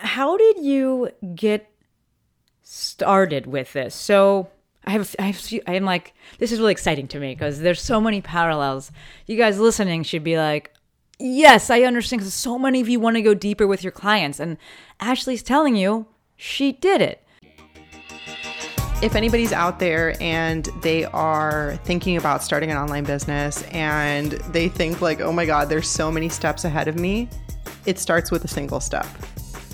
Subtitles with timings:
[0.00, 1.70] how did you get
[2.62, 3.94] started with this?
[3.94, 4.48] So
[4.84, 8.00] I have, I have, I'm like, this is really exciting to me because there's so
[8.00, 8.90] many parallels.
[9.26, 10.72] You guys listening should be like,
[11.18, 14.40] yes, I understand because so many of you want to go deeper with your clients.
[14.40, 14.56] And
[15.00, 16.06] Ashley's telling you
[16.36, 17.24] she did it.
[19.00, 24.68] If anybody's out there and they are thinking about starting an online business and they
[24.68, 27.28] think, like, oh my God, there's so many steps ahead of me,
[27.86, 29.06] it starts with a single step.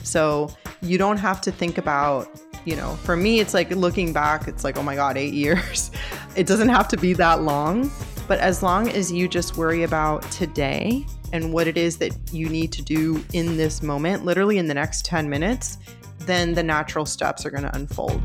[0.05, 2.29] So you don't have to think about,
[2.65, 5.91] you know, for me, it's like looking back, it's like, oh my God, eight years.
[6.37, 7.91] It doesn't have to be that long.
[8.27, 12.49] But as long as you just worry about today and what it is that you
[12.49, 15.77] need to do in this moment, literally in the next 10 minutes,
[16.21, 18.23] then the natural steps are going to unfold.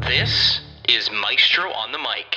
[0.00, 2.36] This is Maestro on the Mic,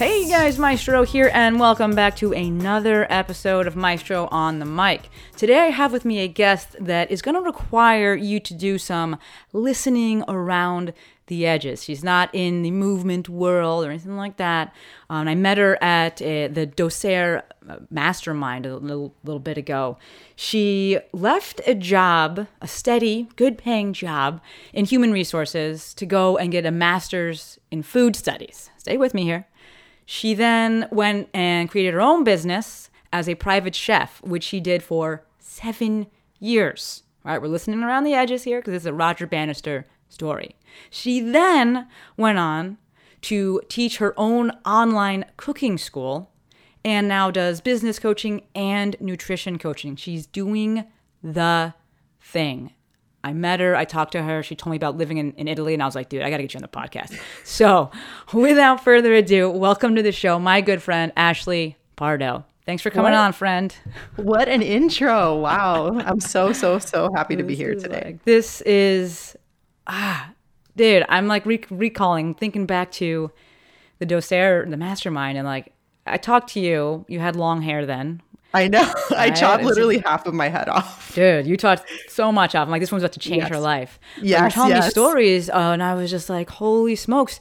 [0.00, 5.10] Hey guys, Maestro here, and welcome back to another episode of Maestro on the Mic.
[5.36, 8.78] Today I have with me a guest that is going to require you to do
[8.78, 9.18] some
[9.52, 10.94] listening around
[11.26, 11.84] the edges.
[11.84, 14.74] She's not in the movement world or anything like that.
[15.10, 17.42] Um, I met her at uh, the Dosair
[17.90, 19.98] Mastermind a little, little bit ago.
[20.34, 24.40] She left a job, a steady, good paying job
[24.72, 28.70] in human resources to go and get a master's in food studies.
[28.78, 29.46] Stay with me here.
[30.12, 34.82] She then went and created her own business as a private chef, which she did
[34.82, 36.08] for seven
[36.40, 37.04] years.
[37.24, 40.56] All right, we're listening around the edges here because it's a Roger Bannister story.
[40.90, 41.86] She then
[42.16, 42.78] went on
[43.20, 46.32] to teach her own online cooking school
[46.84, 49.94] and now does business coaching and nutrition coaching.
[49.94, 50.86] She's doing
[51.22, 51.72] the
[52.20, 52.72] thing.
[53.22, 55.74] I met her, I talked to her, she told me about living in, in Italy,
[55.74, 57.18] and I was like, dude, I gotta get you on the podcast.
[57.44, 57.90] So,
[58.32, 62.44] without further ado, welcome to the show, my good friend, Ashley Pardo.
[62.64, 63.18] Thanks for coming What?
[63.18, 63.74] on, friend.
[64.16, 65.38] What an intro.
[65.38, 65.98] Wow.
[65.98, 68.02] I'm so, so, so happy to be here today.
[68.06, 69.36] like- this is,
[69.86, 70.30] ah,
[70.76, 73.30] dude, I'm like re- recalling, thinking back to
[73.98, 75.72] the Dosair, the mastermind, and like,
[76.06, 78.22] I talked to you, you had long hair then.
[78.52, 78.80] I know.
[79.10, 79.36] I Right?
[79.36, 81.14] chopped It's- literally half of my head off.
[81.14, 82.64] Dude, you taught so much off.
[82.66, 83.98] I'm like, this one's about to change her life.
[84.20, 84.22] Yeah.
[84.38, 87.38] you were Yes, telling me stories, uh, and I was just like, holy smokes.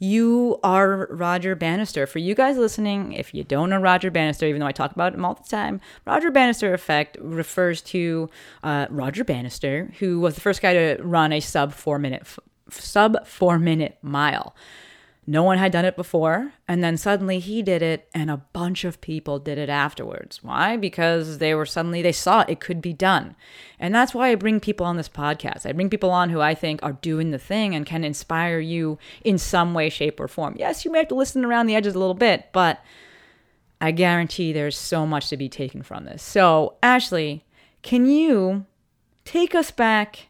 [0.00, 2.06] You are Roger Bannister.
[2.06, 5.12] For you guys listening, if you don't know Roger Bannister, even though I talk about
[5.12, 8.30] him all the time, Roger Bannister effect refers to
[8.62, 12.38] uh, Roger Bannister, who was the first guy to run a sub four minute f-
[12.70, 14.54] sub four minute mile.
[15.30, 18.82] No one had done it before, and then suddenly he did it, and a bunch
[18.82, 20.42] of people did it afterwards.
[20.42, 20.78] Why?
[20.78, 23.36] Because they were suddenly they saw it could be done,
[23.78, 25.66] and that's why I bring people on this podcast.
[25.66, 28.98] I bring people on who I think are doing the thing and can inspire you
[29.22, 30.54] in some way, shape, or form.
[30.56, 32.82] Yes, you may have to listen around the edges a little bit, but
[33.82, 36.22] I guarantee there's so much to be taken from this.
[36.22, 37.44] So, Ashley,
[37.82, 38.64] can you
[39.26, 40.28] take us back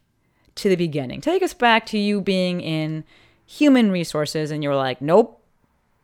[0.56, 1.20] to the beginning?
[1.20, 3.04] Take us back to you being in
[3.48, 5.42] human resources and you were like, nope,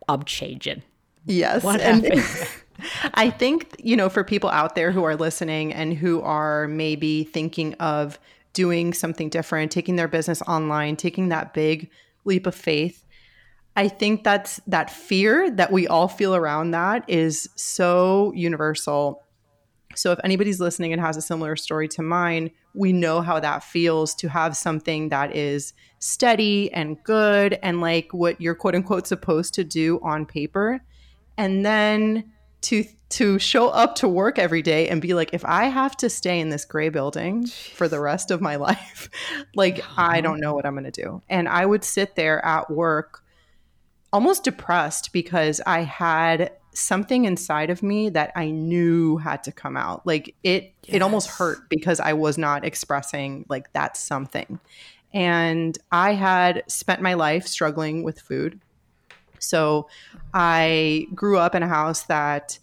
[0.09, 0.83] I'm changing.
[1.27, 1.63] Yes.
[1.63, 2.49] What and happened?
[3.15, 7.23] I think, you know, for people out there who are listening and who are maybe
[7.23, 8.19] thinking of
[8.55, 11.91] doing something different, taking their business online, taking that big
[12.25, 13.05] leap of faith,
[13.77, 19.23] I think that's that fear that we all feel around that is so universal.
[19.97, 23.63] So if anybody's listening and has a similar story to mine, we know how that
[23.63, 29.07] feels to have something that is steady and good and like what you're quote unquote
[29.07, 30.81] supposed to do on paper.
[31.37, 32.33] And then
[32.63, 36.11] to to show up to work every day and be like if I have to
[36.11, 39.09] stay in this gray building for the rest of my life,
[39.55, 40.21] like I uh-huh.
[40.23, 41.23] don't know what I'm going to do.
[41.29, 43.23] And I would sit there at work
[44.13, 49.77] almost depressed because I had something inside of me that I knew had to come
[49.77, 50.07] out.
[50.07, 54.61] Like it it almost hurt because I was not expressing like that's something.
[55.13, 58.61] And I had spent my life struggling with food.
[59.39, 59.89] So
[60.33, 62.59] I grew up in a house that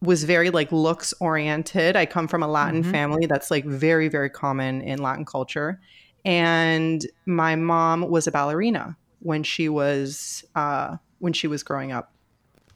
[0.00, 1.96] was very like looks oriented.
[1.96, 5.80] I come from a Latin family that's like very very common in Latin culture.
[6.24, 12.12] And my mom was a ballerina when she was uh, when she was growing up.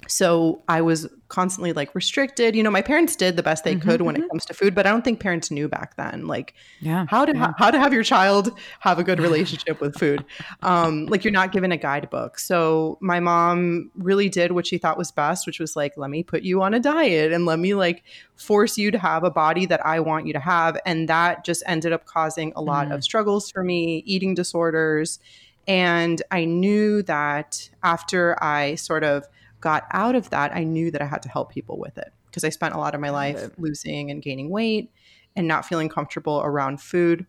[0.09, 2.55] So I was constantly like restricted.
[2.55, 4.75] You know, my parents did the best they Mm-hmm, could when it comes to food,
[4.75, 7.07] but I don't think parents knew back then, like Yeah.
[7.07, 10.25] how to how to have your child have a good relationship with food.
[10.63, 12.39] Um, like you're not given a guidebook.
[12.39, 16.23] So my mom really did what she thought was best, which was like, let me
[16.23, 18.05] put you on a diet and let me like
[18.37, 21.63] force you to have a body that I want you to have, and that just
[21.67, 25.19] ended up causing a lot of struggles for me, eating disorders,
[25.67, 29.27] and I knew that after I sort of
[29.63, 32.45] got out of that, I knew that I had to help people with it because
[32.45, 34.91] I spent a lot of my life losing and gaining weight
[35.35, 37.25] and not feeling comfortable around food.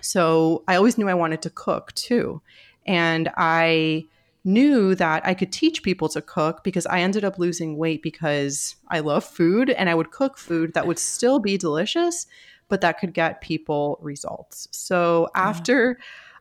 [0.00, 2.40] So I always knew I wanted to cook too.
[2.86, 4.06] And I
[4.44, 8.76] knew that I could teach people to cook because I ended up losing weight because
[8.88, 12.26] I love food and I would cook food that would still be delicious,
[12.68, 14.68] but that could get people results.
[14.70, 15.98] So after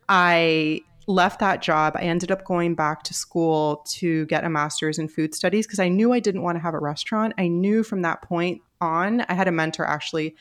[0.07, 4.99] I left that job, I ended up going back to school to get a master's
[4.99, 7.33] in food studies because I knew I didn't want to have a restaurant.
[7.37, 10.35] I knew from that point on, I had a mentor actually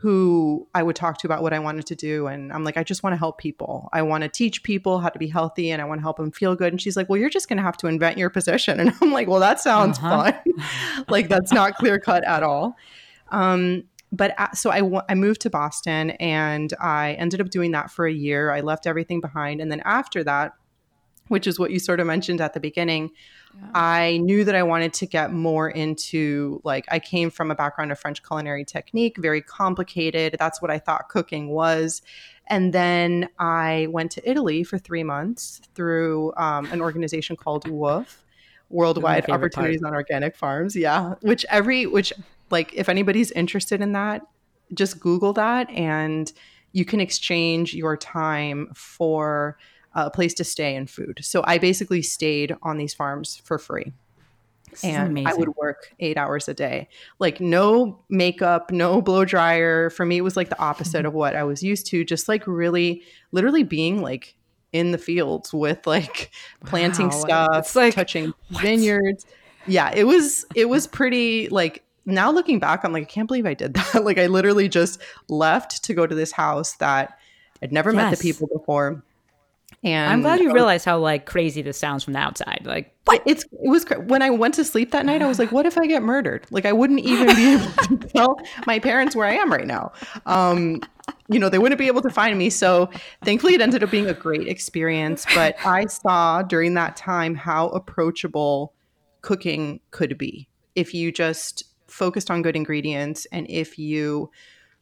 [0.00, 2.26] who I would talk to about what I wanted to do.
[2.26, 3.88] And I'm like, I just want to help people.
[3.94, 6.30] I want to teach people how to be healthy and I want to help them
[6.30, 6.72] feel good.
[6.72, 8.78] And she's like, Well, you're just going to have to invent your position.
[8.86, 10.32] And I'm like, Well, that sounds Uh-huh.
[10.32, 11.04] fun.
[11.08, 12.76] like, that's not clear cut at all.
[13.30, 13.84] Um,
[14.16, 18.12] but so I, I moved to Boston and I ended up doing that for a
[18.12, 18.52] year.
[18.52, 19.60] I left everything behind.
[19.60, 20.52] And then after that,
[21.28, 23.10] which is what you sort of mentioned at the beginning,
[23.74, 27.90] I knew that I wanted to get more into like I came from a background
[27.90, 30.36] of French culinary technique, very complicated.
[30.38, 32.02] That's what I thought cooking was.
[32.48, 38.18] And then I went to Italy for three months through um, an organization called WWOOF,
[38.70, 39.64] Worldwide favorite part.
[39.64, 40.76] Opportunities on Organic Farms.
[40.76, 42.12] Yeah, which every which
[42.50, 44.22] like if anybody's interested in that,
[44.74, 46.32] just Google that and
[46.72, 49.56] you can exchange your time for
[49.94, 51.20] a place to stay and food.
[51.22, 53.92] So I basically stayed on these farms for free.
[54.70, 56.88] This And I would work eight hours a day.
[57.18, 59.88] Like no makeup, no blow dryer.
[59.90, 61.06] For me, it was like the opposite Mm-hmm.
[61.06, 62.04] of what I was used to.
[62.04, 63.02] Just like really,
[63.32, 64.34] literally being like
[64.72, 66.30] in the fields with like
[66.66, 67.10] planting Wow.
[67.10, 69.24] stuff, It's like, touching vineyards.
[69.66, 73.46] Yeah, it was it was pretty like now looking back, I'm like, I can't believe
[73.46, 74.04] I did that.
[74.04, 77.18] like I literally just left to go to this house that
[77.62, 79.02] I'd never met the people before.
[79.84, 82.62] And I'm glad you I was- realize how like crazy this sounds from the outside.
[82.64, 83.22] Like, what?
[83.26, 85.22] It's it was when I went to sleep that night.
[85.22, 87.66] I was like, "What if I get murdered?" Like I wouldn't even be able
[87.98, 89.92] to tell my parents where I am right now.
[90.24, 90.80] Um,
[91.28, 92.50] you know, they wouldn't be able to find me.
[92.50, 92.90] So
[93.24, 95.24] thankfully, it ended up being a great experience.
[95.34, 98.72] But I saw during that time how approachable
[99.20, 101.64] cooking could be if you just
[101.96, 104.30] focused on good ingredients and if you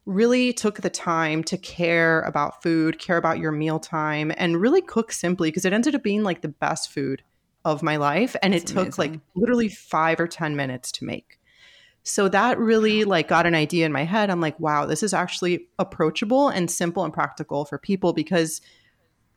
[0.06, 5.12] really took the time to care about food, care about your mealtime, and really cook
[5.12, 7.22] simply because it ended up being like the best food
[7.64, 8.36] of my life.
[8.42, 11.40] And it took like literally five or 10 minutes to make.
[12.02, 14.28] So that really like got an idea in my head.
[14.28, 18.60] I'm like, wow, this is actually approachable and simple and practical for people because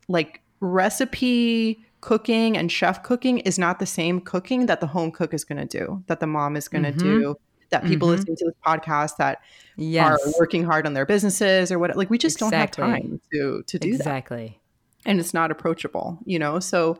[0.06, 5.32] like recipe cooking and chef cooking is not the same cooking that the home cook
[5.32, 7.20] is going to do, that the mom is going to mm-hmm.
[7.20, 7.36] do,
[7.70, 8.16] that people mm-hmm.
[8.16, 9.40] listening to this podcast that
[9.76, 12.82] yes, are working hard on their businesses or what like we just Exactly.
[12.82, 14.00] don't have time to to do that.
[14.00, 14.60] Exactly.
[15.04, 16.58] and it's not approachable you know?
[16.58, 16.98] So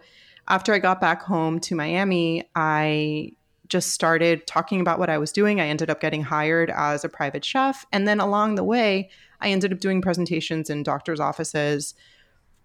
[0.49, 3.31] after i got back home to miami i
[3.69, 5.61] just started talking about what i was doing.
[5.61, 7.85] I ended up getting hired as a private chef.
[7.93, 11.95] And then along the way i ended up doing presentations in doctors offices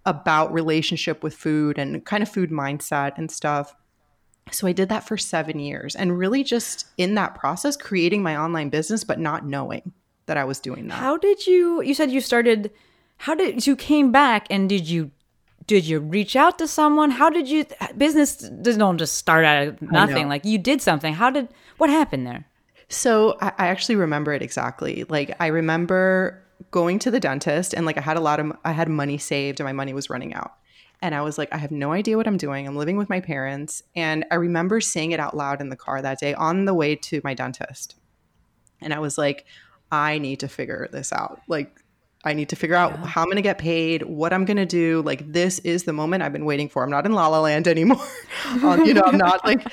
[0.06, 3.74] about relationship with food and kind of food mindset and stuff
[4.52, 8.36] so I did that for seven years and really just in that process creating my
[8.36, 9.94] online business, but not knowing
[10.26, 10.96] that I was doing that.
[10.96, 11.82] How did you?
[11.82, 12.72] You said you started.
[13.18, 15.12] How did you came back and did you?
[15.66, 17.10] Did you reach out to someone?
[17.12, 17.66] How did you?
[17.98, 20.28] Business does not just start out of nothing.
[20.28, 21.14] Like you did something.
[21.14, 21.48] How did?
[21.78, 22.46] What happened there?
[22.90, 25.06] So I, I actually remember it exactly.
[25.08, 28.72] Like I remember going to the dentist and like I had a lot of I
[28.72, 30.54] had money saved and my money was running out.
[31.04, 32.66] And I was like, I have no idea what I'm doing.
[32.66, 33.84] I'm living with my parents.
[33.94, 36.96] And I remember saying it out loud in the car that day on the way
[36.96, 37.98] to my dentist.
[38.80, 39.46] And I was like,
[39.92, 41.42] I need to figure this out.
[41.50, 41.78] Like,
[42.24, 44.66] I need to figure out how I'm going to get paid, what I'm going to
[44.66, 45.02] do.
[45.02, 46.86] Like, this is the moment I've been waiting for.
[46.86, 48.00] I'm not in La La Land anymore.
[48.64, 49.68] um, you know, I'm not like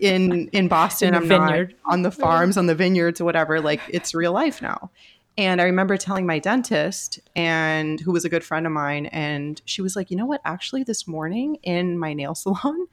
[0.00, 1.08] in in Boston.
[1.08, 1.74] In I'm vineyard.
[1.84, 3.60] not on the farms, on the vineyards, or whatever.
[3.60, 4.90] Like, it's real life now.
[5.38, 9.60] And I remember telling my dentist, and who was a good friend of mine, and
[9.64, 10.42] she was like, "You know what?
[10.44, 12.86] Actually, this morning in my nail salon,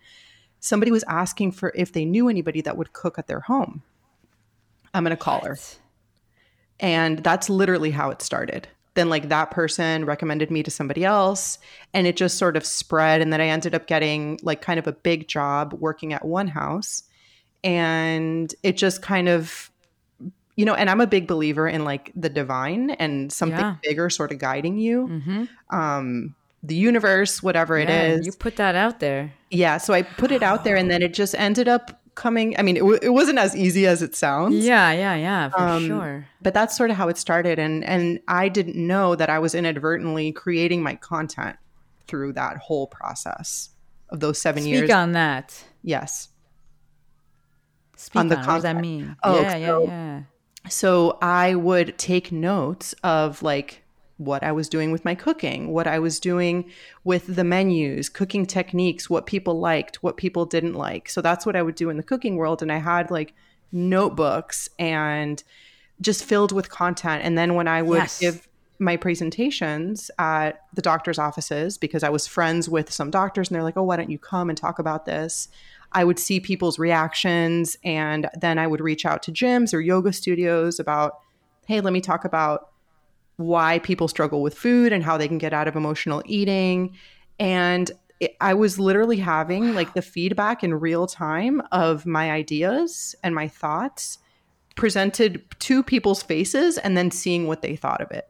[0.60, 3.84] somebody was asking for if they knew anybody that would cook at their home.
[4.94, 5.58] I'm going to call her."
[6.80, 8.70] And that's literally how it started.
[8.94, 11.60] Then, like, that person recommended me to somebody else,
[11.94, 13.22] and it just sort of spread.
[13.22, 16.48] And then I ended up getting, like, kind of a big job working at one
[16.48, 17.04] house
[17.64, 19.69] and it just kind of
[20.60, 23.76] you know and i'm a big believer in like the divine and something Yeah.
[23.82, 25.44] bigger sort of guiding you Mm-hmm.
[25.80, 29.32] um the universe whatever it is You put that out there.
[29.50, 31.86] yeah so i put it out there and then it just ended up
[32.16, 35.50] coming i mean it, w- it wasn't as easy as it sounds Yeah, yeah, yeah,
[35.50, 36.28] for Um, sure.
[36.42, 39.56] but that's sort of how it started and and i didn't know that i was
[39.56, 41.56] inadvertently creating my content
[42.08, 43.70] through that whole process
[44.10, 45.64] of those seven Speak years Speak on that.
[45.84, 46.28] yes
[47.96, 48.48] Speak On the on, it.
[48.48, 49.16] What does that mean?
[49.24, 50.22] Oh, yeah, yeah, yeah.
[50.70, 53.84] So i would take notes of like
[54.18, 56.70] what i was doing with my cooking what i was doing
[57.04, 61.10] with the menus cooking techniques what people liked what people didn't like.
[61.10, 62.62] So that's what i would do in the cooking world.
[62.62, 63.34] And i had like
[63.72, 65.42] notebooks and
[66.02, 67.24] just filled with content.
[67.24, 68.20] And then when i would Yes.
[68.20, 68.48] give
[68.82, 73.64] my presentations at the doctor's offices because i was friends with some doctors and they're
[73.64, 75.50] like oh why don't you come and talk about this
[75.92, 80.14] I would see people's reactions and then I would reach out to gyms or yoga
[80.14, 81.20] studios about,
[81.68, 82.70] hey, let me talk about
[83.38, 86.96] why people struggle with food and how they can get out of emotional eating.
[87.40, 93.16] And it, I was literally having like the feedback in real time of my ideas
[93.24, 94.18] and my thoughts
[94.76, 98.30] presented to people's faces and then seeing what they thought of it.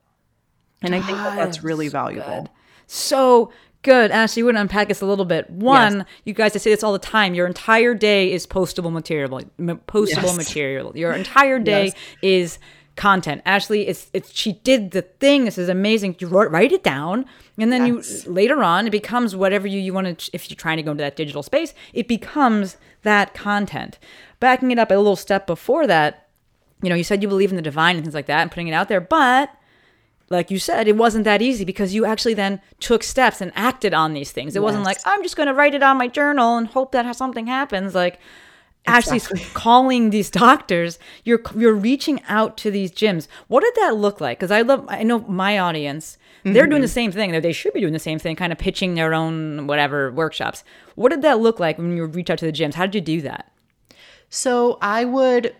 [0.81, 2.47] And I think that that's really valuable.
[2.87, 3.51] So
[3.81, 4.11] good.
[4.11, 5.49] Ashley, you would unpack this a little bit.
[5.49, 7.33] One, you guys, I say this all the time.
[7.33, 9.41] Your entire day is postable material.
[9.59, 10.37] Postable Yes.
[10.37, 10.95] material.
[10.97, 11.95] Your entire day Yes.
[12.21, 12.59] is
[12.95, 13.41] content.
[13.45, 15.45] Ashley, it's it's she did the thing.
[15.45, 16.17] This is amazing.
[16.19, 17.25] You wrote, write it down,
[17.57, 18.25] and then Yes.
[18.25, 20.29] you later on it becomes whatever you you want to.
[20.33, 23.97] If you're trying to go into that digital space, it becomes that content.
[24.41, 26.27] Backing it up a little step before that,
[26.81, 28.67] you know, you said you believe in the divine and things like that, and putting
[28.67, 29.49] it out there, but
[30.29, 33.93] like you said, it wasn't that easy because you actually then took steps and acted
[33.93, 34.55] on these things.
[34.55, 37.15] It wasn't like, I'm just going to write it on my journal and hope that
[37.15, 37.95] something happens.
[37.95, 38.19] Like,
[38.85, 39.19] actually
[39.53, 43.27] calling these doctors, you're you're reaching out to these gyms.
[43.47, 44.39] What did that look like?
[44.39, 46.93] Because I love, I know my audience, they're doing the mm-hmm.
[46.93, 47.41] same thing.
[47.41, 50.63] They should be doing the same thing, kind of pitching their own whatever workshops.
[50.95, 52.75] What did that look like when you reach out to the gyms?
[52.75, 53.51] How did you do that?
[54.29, 55.55] So I would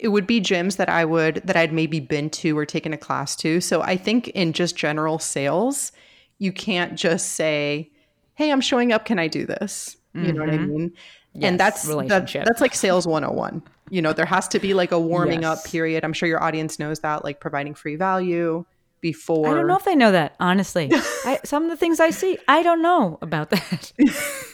[0.00, 2.98] it would be gyms that I would that I'd maybe been to or taken a
[2.98, 3.60] class to.
[3.60, 5.92] So I think in just general sales,
[6.38, 7.90] you can't just say,
[8.34, 10.76] "Hey, I'm showing up, can I do this?" You know what I mm-hmm.
[10.76, 10.92] mean?
[11.34, 13.62] Yes, and that's that, that's like sales 101.
[13.90, 16.04] You know, there has to be like a warming up period.
[16.04, 18.64] I'm sure your audience knows that like providing free value
[19.00, 20.90] before I don't know if they know that, honestly.
[21.24, 23.92] I, some of the things I see, I don't know about that.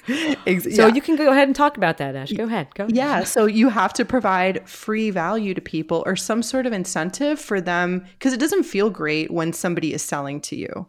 [0.06, 0.94] So yeah.
[0.94, 2.30] you can go ahead and talk about that, Ash.
[2.30, 2.68] Go ahead.
[2.76, 2.86] Go.
[2.88, 7.40] Yeah, so you have to provide free value to people or some sort of incentive
[7.40, 10.86] for them because it doesn't feel great when somebody is selling to you.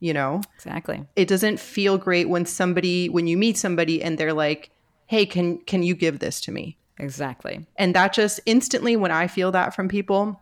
[0.00, 1.06] You know, Exactly.
[1.16, 4.70] it doesn't feel great when somebody when you meet somebody and they're like,
[5.06, 7.66] "Hey, can can you give this to me?" Exactly.
[7.76, 10.40] And that just instantly when I feel that from people,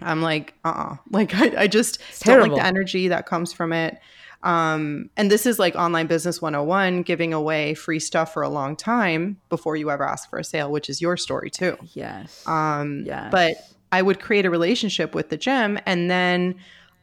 [0.00, 0.96] I'm like, uh-uh.
[1.10, 3.98] Like I, I just don't like the energy that comes from it.
[4.42, 8.76] Um, and this is like online business 101, giving away free stuff for a long
[8.76, 11.78] time before you ever ask for a sale, which is your story too.
[11.94, 12.46] Yes.
[12.46, 13.30] Um, Yes.
[13.30, 13.56] But
[13.90, 16.56] I would create a relationship with the gym and then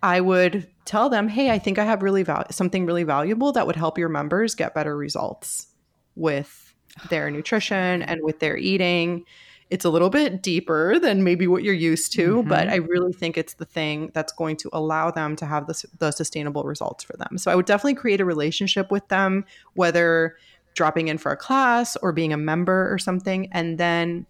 [0.03, 3.65] I would tell them, hey, I think I have really val- something really valuable that
[3.65, 5.67] would help your members get better results
[6.15, 6.73] with
[7.09, 9.25] their nutrition and with their eating.
[9.71, 12.73] It's a little bit deeper than maybe what you're used to, but mm-hmm.
[12.73, 16.11] I really think it's the thing that's going to allow them to have the, the
[16.11, 17.37] sustainable results for them.
[17.37, 20.35] So I would definitely create a relationship with them, whether
[20.73, 24.25] dropping in for a class or being a member or something, and then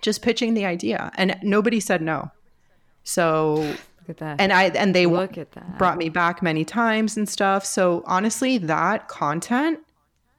[0.00, 1.10] just pitching the idea.
[1.16, 2.30] And nobody said no.
[3.02, 4.40] So Look at that.
[4.40, 5.78] and I and they Look at that.
[5.78, 7.64] brought me back many times and stuff.
[7.64, 9.80] So honestly, that content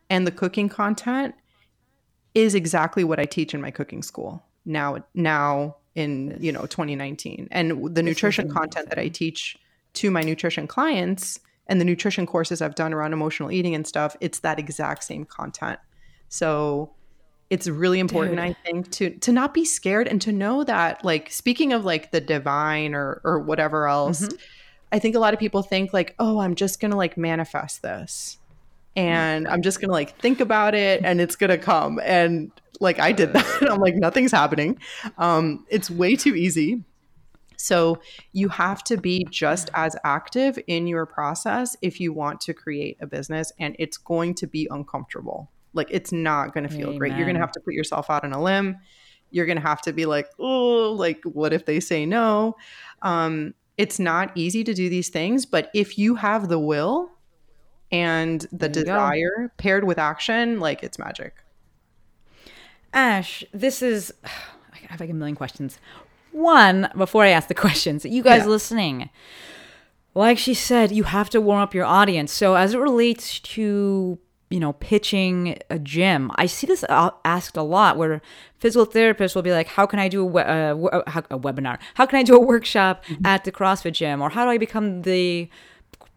[0.10, 1.36] and the cooking content
[2.34, 5.04] is exactly what I teach in my cooking school now.
[5.14, 9.58] Now in you know 2019, and the nutrition content that I teach
[9.94, 14.16] to my nutrition clients and the nutrition courses I've done around emotional eating and stuff,
[14.20, 15.80] it's that exact same content.
[16.30, 16.92] So
[17.52, 18.46] it's really important Dude.
[18.46, 22.12] i think to to not be scared and to know that like speaking of like
[22.12, 24.38] the divine or or whatever else Mm-hmm.
[24.94, 28.38] i think a lot of people think like oh i'm just gonna like manifest this
[28.96, 33.12] and i'm just gonna like think about it and it's gonna come and like i
[33.12, 34.78] did that i'm like nothing's happening
[35.18, 36.84] um it's way too easy
[37.62, 38.02] so
[38.34, 42.98] you have to be just as active in your process if you want to create
[43.00, 45.52] a business and it's going to be uncomfortable.
[45.74, 47.16] Like it's not to feel great.
[47.16, 48.78] You're to have to put yourself out on a limb.
[49.30, 52.58] You're to have to be like, "Oh, like what if they say no?"
[53.02, 57.10] Um it's not easy to do these things, but if you have the will
[57.92, 58.82] and the you go.
[58.82, 61.36] desire paired with action, like it's magic.
[62.94, 64.14] Ash, this is.
[64.24, 65.80] I have like a million questions.
[66.32, 68.48] One, before I ask the questions, you guys Yeah.
[68.48, 69.10] listening,
[70.16, 72.32] like she said, you have to warm up your audience.
[72.32, 74.18] So as it relates to
[74.50, 78.22] you know pitching a gym, I see this asked a lot where
[78.60, 81.40] physical therapists will be like, "How can I do a, we- uh, w- uh, a
[81.40, 81.80] webinar?
[81.96, 84.22] How can I do a workshop at the CrossFit gym?
[84.22, 85.50] Or how do I become the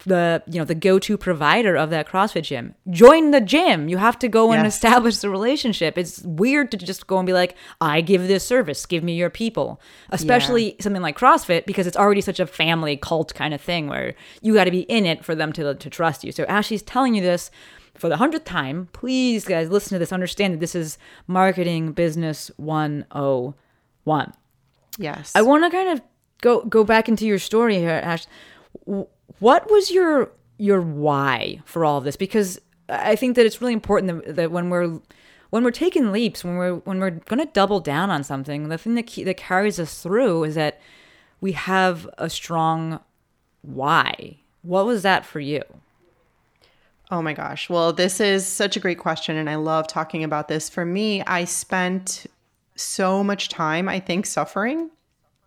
[0.07, 2.75] the you know the go-to provider of that CrossFit gym.
[2.91, 3.89] Join the gym.
[3.89, 4.75] You have to go and Yes.
[4.75, 5.97] establish the relationship.
[5.97, 9.31] It's weird to just go and be like, I give this service, give me your
[9.31, 9.81] people.
[10.11, 14.15] Especially something like CrossFit because it's already such a family cult kind of thing where
[14.43, 16.33] you got to be in it for them to to trust you.
[16.33, 17.51] So Ashley's telling you this
[17.95, 18.89] for the hundredth time.
[18.93, 20.13] Please, guys, listen to this.
[20.13, 24.33] Understand that this is marketing business 101.
[24.99, 25.33] Yes.
[25.35, 26.03] I want to kind of
[26.43, 28.27] go go back into your story here, Ash.
[29.39, 32.17] What was your your why for all of this?
[32.17, 35.01] Because I think that it's really important that, that when we're
[35.51, 38.79] when we're taking leaps, when we're when we're going to double down on something, the
[38.79, 40.81] thing that ke- that carries us through is that
[41.41, 43.01] we have a strong
[43.63, 44.39] why.
[44.63, 45.63] What was that for you?
[47.11, 47.69] Oh my gosh.
[47.69, 49.37] Well, this is such a great question.
[49.37, 50.69] And I love talking about this.
[50.69, 52.27] For me, I spent
[52.77, 54.91] so much time, I think, suffering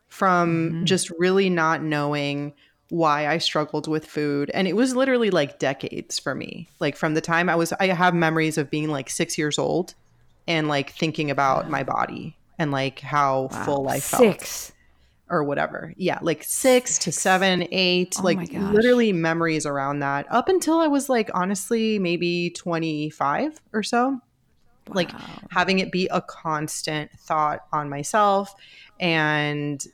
[0.07, 0.85] from mm-hmm.
[0.85, 2.53] just really not knowing
[2.89, 4.49] why I struggled with food.
[4.53, 6.69] And it was literally like decades for me.
[6.79, 9.93] Like from the time I was, I have memories of being like six years old
[10.47, 14.71] and like thinking about my body and like how full I felt Six.
[15.29, 15.93] or whatever.
[15.97, 20.87] Yeah, like six, to seven, eight, Oh like literally memories around that up until I
[20.87, 24.19] was like honestly maybe 25 or so.
[24.89, 25.11] Like
[25.51, 28.55] having it be a constant thought on myself
[29.01, 29.85] and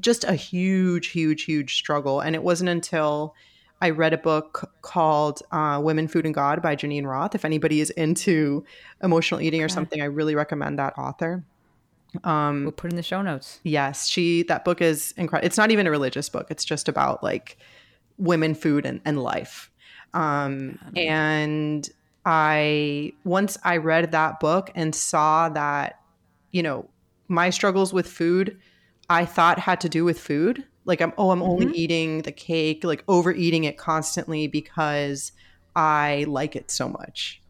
[0.00, 2.20] just a huge, huge, huge struggle.
[2.20, 3.34] And it wasn't until
[3.80, 7.34] I read a book called uh, Women, Food, and God by Geneen Roth.
[7.34, 8.64] If anybody is into
[9.02, 11.44] emotional eating or something, I really recommend that author.
[12.24, 13.60] Um, We'll put in the show notes.
[13.64, 15.46] Yes, she that book is incredible.
[15.46, 16.46] It's not even a religious book.
[16.50, 17.58] It's just about like
[18.16, 19.70] women, food, and, and life.
[20.14, 21.88] Um, and
[22.24, 26.00] I once I read that book and saw that,
[26.52, 26.88] you know,
[27.28, 28.58] my struggles with food,
[29.08, 30.64] I thought had to do with food.
[30.84, 31.74] Like I'm oh, I'm only mm-hmm.
[31.74, 35.32] eating the cake, like overeating it constantly because
[35.74, 37.42] I like it so much.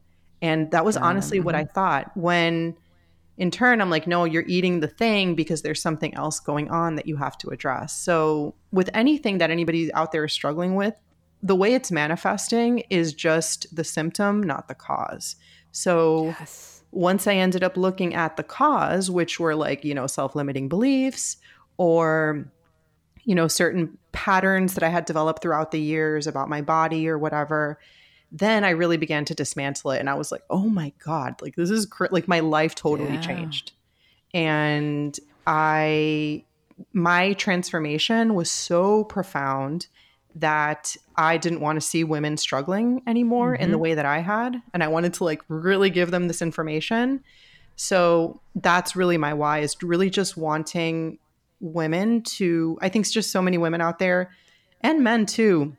[0.43, 1.73] And that was honestly what I mm-hmm.
[1.73, 2.77] thought when
[3.39, 6.97] in turn i'm like no you're eating the thing because there's something else going on
[6.97, 10.95] that you have to address so with anything that anybody out there is struggling with
[11.43, 15.37] the way it's manifesting is just the symptom not the cause
[15.71, 16.76] so Yes.
[16.97, 21.37] Once i ended up looking at the cause which were like you know self-limiting beliefs
[21.77, 22.51] or
[23.25, 27.19] you know certain patterns that i had developed throughout the years about my body or
[27.19, 27.79] whatever
[28.33, 30.01] then I really began to dismantle it.
[30.01, 32.07] And I was like, oh my God, like this is cr-.
[32.11, 33.21] like my life totally Yeah.
[33.21, 33.73] changed.
[34.35, 36.45] And I,
[36.93, 39.87] my transformation was so profound
[40.37, 43.83] that I didn't want to see women struggling anymore in the mm-hmm.
[43.83, 44.61] way that I had.
[44.75, 47.25] And I wanted to like really give them this information.
[47.75, 51.19] So that's really my why is really just wanting
[51.61, 54.31] women to, I think it's just so many women out there
[54.83, 55.75] and men too,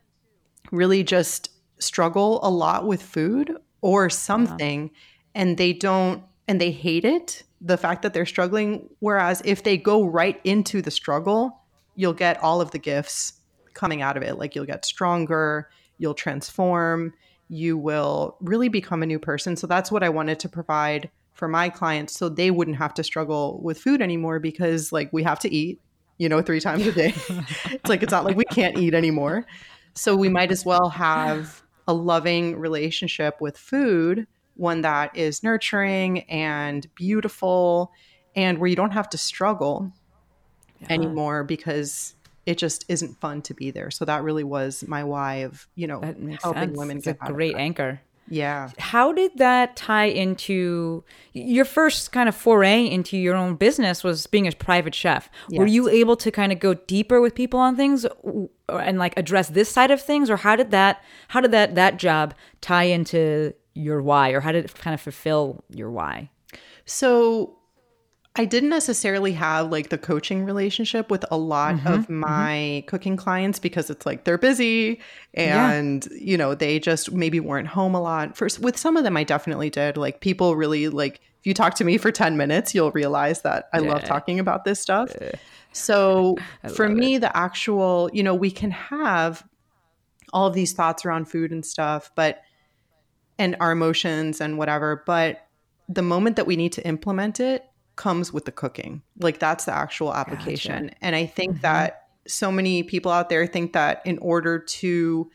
[0.72, 4.90] really just struggle a lot with food or something
[5.36, 9.78] and they don't and they hate it the fact that they're struggling whereas if they
[9.78, 11.62] go right into the struggle
[11.96, 13.34] you'll get all of the gifts
[13.78, 17.14] coming out of it like you'll get stronger you'll transform
[17.50, 19.56] you will really become a new person.
[19.56, 23.04] So that's what i wanted to provide for my clients so they wouldn't have to
[23.04, 25.80] struggle with food anymore because like we have to eat
[26.18, 27.14] you know three times a day.
[27.66, 29.46] It's like it's not like we can't eat anymore.
[29.94, 36.22] So we might as well have a loving relationship with food, one that is nurturing
[36.30, 37.92] and beautiful
[38.36, 39.92] and where you don't have to struggle
[40.90, 42.16] anymore because
[42.48, 43.92] it just isn't fun to be there.
[43.92, 46.78] So that really was my why of, you know, helping sense.
[46.78, 48.00] women it's get a great anchor.
[48.30, 48.70] Yeah.
[48.78, 54.28] How did that tie into your first kind of foray into your own business was
[54.28, 55.30] being a private chef?
[55.52, 58.06] Were you able to kind of go deeper with people on things
[58.70, 61.98] and like address this side of things or how did that how did that that
[61.98, 66.30] job tie into your why or how did it kind of fulfill your why?
[66.86, 67.57] So
[68.40, 73.18] I didn't necessarily have like the coaching relationship with a lot Mm-hmm, of my cooking
[73.18, 75.02] clients because it's like they're busy
[75.34, 78.38] and you know they just maybe weren't home a lot.
[78.38, 79.98] First with some of them I definitely did.
[79.98, 83.70] Like people really like if you talk to me for 10 minutes you'll realize that
[83.74, 85.12] I love talking about this stuff.
[85.72, 86.38] So
[86.76, 89.44] for me the actual, you know, we can have
[90.32, 92.42] all of these thoughts around food and stuff, but
[93.40, 95.48] and our emotions and whatever, but
[95.90, 97.64] the moment that we need to implement it
[97.98, 99.02] comes with the cooking.
[99.20, 100.92] Like that's the actual application.
[101.02, 101.62] And I think mm-hmm.
[101.62, 105.30] that so many people out there think that in order to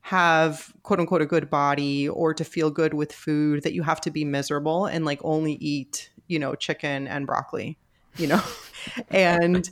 [0.00, 4.00] have quote unquote a good body or to feel good with food that you have
[4.02, 7.78] to be miserable and like only eat, you know, chicken and broccoli,
[8.16, 8.42] you know.
[9.10, 9.70] and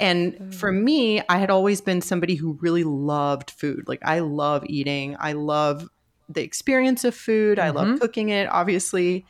[0.00, 0.82] and for mm.
[0.82, 3.88] me, I had always been somebody who really loved food.
[3.88, 5.16] Like I love eating.
[5.18, 5.88] I love
[6.28, 7.58] the experience of food.
[7.58, 7.98] I love mm-hmm.
[7.98, 9.26] cooking it, obviously.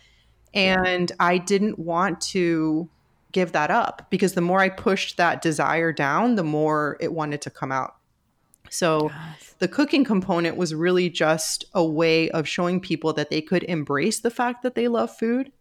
[0.55, 2.89] And I didn't want to
[3.33, 7.43] give that up because the more I pushed that desire down, the more it wanted
[7.43, 7.97] to come out.
[8.71, 9.11] So
[9.59, 14.21] the cooking component was really just a way of showing people that they could embrace
[14.21, 15.53] the fact that they love food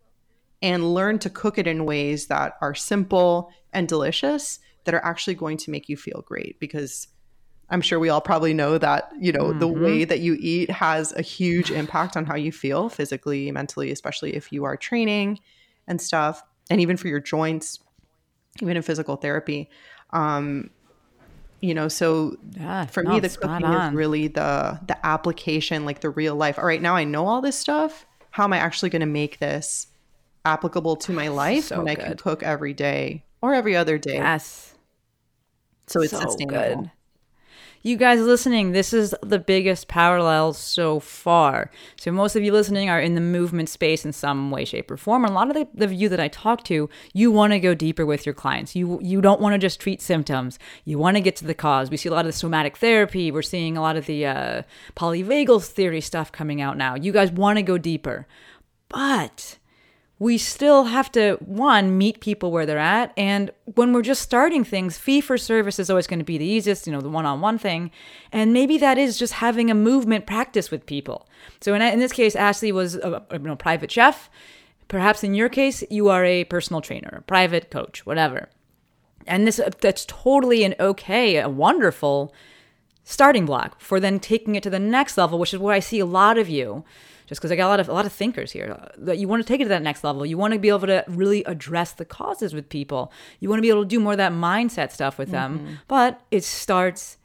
[0.62, 5.36] and learn to cook it in ways that are simple and delicious that are actually
[5.36, 7.08] going to make you feel great because
[7.74, 11.12] I'm sure we all probably know that, you know, the way that you eat has
[11.14, 15.40] a huge impact on how you feel physically, mentally, especially if you are training
[15.88, 17.80] and stuff, and even for your joints,
[18.62, 19.72] even in physical therapy.
[20.12, 20.70] Um,
[21.62, 26.02] you know, so Yeah, for no, me, the cooking is really the the application, like
[26.02, 26.60] the real life.
[26.60, 28.06] All right, now I know all this stuff.
[28.30, 29.88] How am I actually going to make this
[30.46, 34.18] applicable to my life So when I can cook every day or every other day?
[34.18, 34.76] Yes.
[35.88, 36.84] so it's so sustainable.
[36.84, 36.92] good.
[37.86, 41.69] You guys listening, this is the biggest parallel so far.
[41.98, 44.96] So most of you listening are in the movement space in some way, shape, or
[44.96, 45.26] form.
[45.26, 47.74] And a lot of the, the you that I talk to, you want to go
[47.74, 48.74] deeper with your clients.
[48.74, 50.60] You you don't want to just treat symptoms.
[50.86, 51.89] You want to get to the cause.
[51.89, 53.32] We see a lot of the somatic therapy.
[53.32, 54.62] We're seeing a lot of the uh,
[54.96, 56.96] polyvagal theory stuff coming out now.
[56.96, 58.28] You guys want to go deeper,
[58.88, 59.58] but
[60.24, 64.64] we still have to one meet people where they're at and when we're just starting
[64.64, 67.58] things fee for service is always going to be the easiest you know the one-on-one
[67.58, 67.92] thing
[68.32, 71.28] and maybe that is just having a movement practice with people.
[71.60, 74.30] So in, in this case ashley was a, you know, private chef.
[74.88, 78.48] Perhaps in your case you are a personal trainer a private coach whatever.
[79.28, 82.34] And this uh, that's totally an okay a wonderful
[83.04, 86.00] starting block for then taking it to the next level, which is what I see
[86.00, 86.86] a lot of you.
[87.26, 89.42] Just because I got a lot of a lot of thinkers here that you want
[89.42, 90.26] to take it to that next level.
[90.26, 93.12] You want to be able to really address the causes with people.
[93.40, 95.60] You want to be able to do more of that mindset stuff with them.
[95.60, 95.74] Mm-hmm.
[95.88, 97.18] But it starts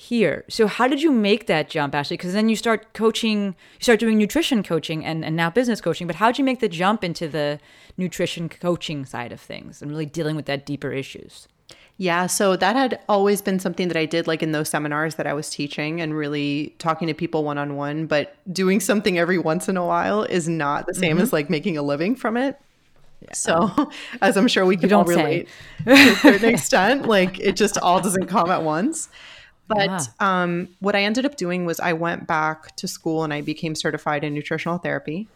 [0.00, 0.44] here.
[0.48, 2.16] So how did you make that jump, Ashley?
[2.16, 6.06] Because then you start coaching, you start doing nutrition coaching and, and now business coaching.
[6.06, 7.60] But how did you make the jump into the
[7.98, 11.48] nutrition coaching side of things and really dealing with that deeper issues?
[12.00, 15.26] Yeah, so that had always been something that I did like in those seminars that
[15.26, 19.36] I was teaching and really talking to people one on one, but doing something every
[19.36, 22.58] once in a while is not the same as like making a living from it.
[23.34, 23.90] So,
[24.22, 25.46] as I'm sure we can all relate
[25.84, 29.10] to a certain extent, like it just all doesn't come at once.
[29.68, 33.42] But um, what I ended up doing was I went back to school and I
[33.42, 35.28] became certified in nutritional therapy.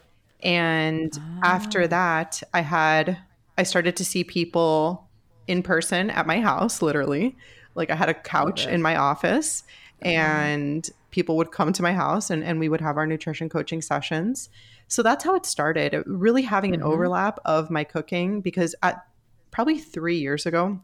[0.43, 3.19] And after that, I had
[3.59, 5.07] I started to see people
[5.47, 7.37] in person at my house, literally.
[7.75, 9.65] Like I had a couch in my office
[10.03, 10.11] uh-huh.
[10.11, 13.83] and people would come to my house and, and we would have our nutrition coaching
[13.83, 14.49] sessions.
[14.89, 16.03] So that's how it started.
[16.07, 16.91] Really having an mm-hmm.
[16.91, 19.05] overlap of my cooking because at
[19.51, 20.81] probably three years ago,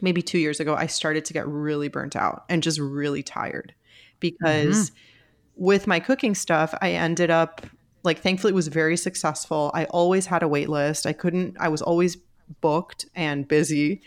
[0.00, 3.74] maybe two years ago, I started to get really burnt out and just really tired
[4.20, 5.64] because mm-hmm.
[5.64, 7.66] with my cooking stuff, I ended up
[8.04, 9.70] like thankfully it was very successful.
[9.74, 11.06] I always had a wait list.
[11.06, 12.16] I couldn't, I was always
[12.60, 14.02] booked and busy,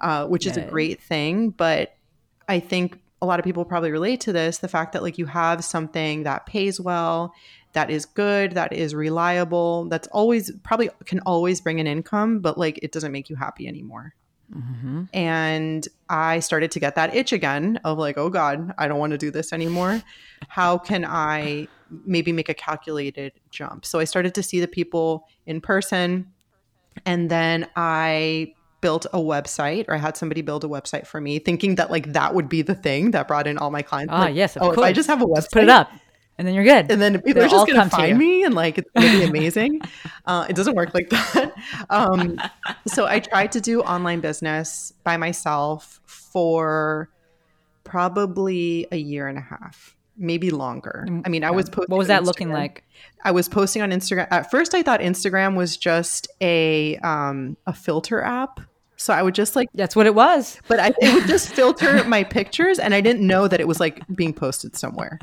[0.00, 1.50] uh, which is a great thing.
[1.50, 1.96] But
[2.48, 5.26] I think a lot of people probably relate to this the fact that like you
[5.26, 7.32] have something that pays well,
[7.72, 12.58] that is good, that is reliable, that's always probably can always bring an income, but
[12.58, 14.14] like it doesn't make you happy anymore.
[15.14, 19.12] And I started to get that itch again of like, oh God, I don't want
[19.12, 20.02] to do this anymore.
[20.48, 21.68] How can I
[22.04, 23.86] maybe make a calculated jump?
[23.86, 26.26] So I started to see the people in person.
[27.06, 31.38] And then I built a website or I had somebody build a website for me,
[31.38, 34.12] thinking that like that would be the thing that brought in all my clients.
[34.12, 35.90] Ah, Like, yes, of oh, if I just have a website, Just put it up,
[36.38, 36.90] and then you're good.
[36.90, 39.18] and then people They'll are just going to find me and like it's going to
[39.18, 39.80] be amazing.
[40.26, 41.52] uh, it doesn't work like that.
[41.90, 42.40] Um,
[42.86, 47.08] so I tried to do online business by myself for
[47.84, 51.06] probably a year and a half, maybe longer.
[51.24, 51.90] I mean, I was posting.
[51.90, 52.84] What was that looking like?
[53.24, 54.28] I was posting on Instagram.
[54.30, 58.60] At first, I thought Instagram was just a um, a filter app.
[59.02, 60.58] So I would just like That's what it was.
[60.68, 63.80] but I, it would just filter my pictures, and I didn't know that it was
[63.80, 65.18] like being posted somewhere.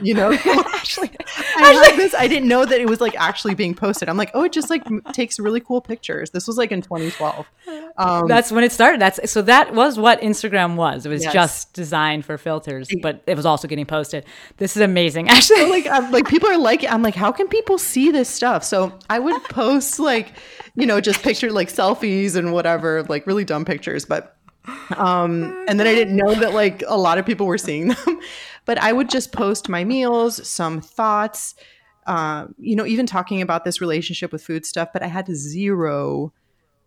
[0.00, 1.10] You know, actually,
[1.56, 2.14] I had this.
[2.14, 4.08] I didn't know that it was like actually being posted.
[4.08, 6.30] I'm like, oh, it just like takes really cool pictures.
[6.30, 7.46] This was like in 2012,
[7.96, 9.00] Um, That's when it started.
[9.00, 11.04] That's so that was what Instagram was.
[11.06, 11.32] It was Yes.
[11.32, 14.24] just designed for filters, but it was also getting posted.
[14.58, 15.28] This is amazing.
[15.34, 18.62] Actually, like I'm, like people are like I'm like how can people see this stuff?
[18.64, 20.34] So I would post like
[20.76, 24.36] you know just picture like selfies and whatever like really dumb pictures, but
[24.96, 28.20] um and then I didn't know that like a lot of people were seeing them,
[28.64, 31.54] but I would just post my meals, some thoughts,
[32.06, 36.32] um, you know, even talking about this relationship with food stuff, but I had zero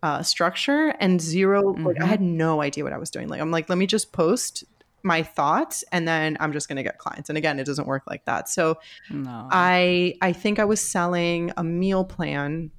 [0.02, 3.28] uh, structure and 0 like I had no idea what I was doing.
[3.28, 4.64] Like I'm like, let me just post
[5.02, 7.28] my thoughts and then I'm just gonna get clients.
[7.28, 8.48] And again, it doesn't work like that.
[8.48, 8.78] So
[9.10, 9.48] no.
[9.50, 12.70] I I think I was selling a meal plan,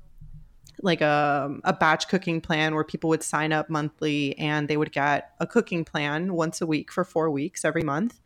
[0.82, 4.92] like a a batch cooking plan where people would sign up monthly and they would
[4.92, 8.20] get a cooking plan once a week for four weeks every month.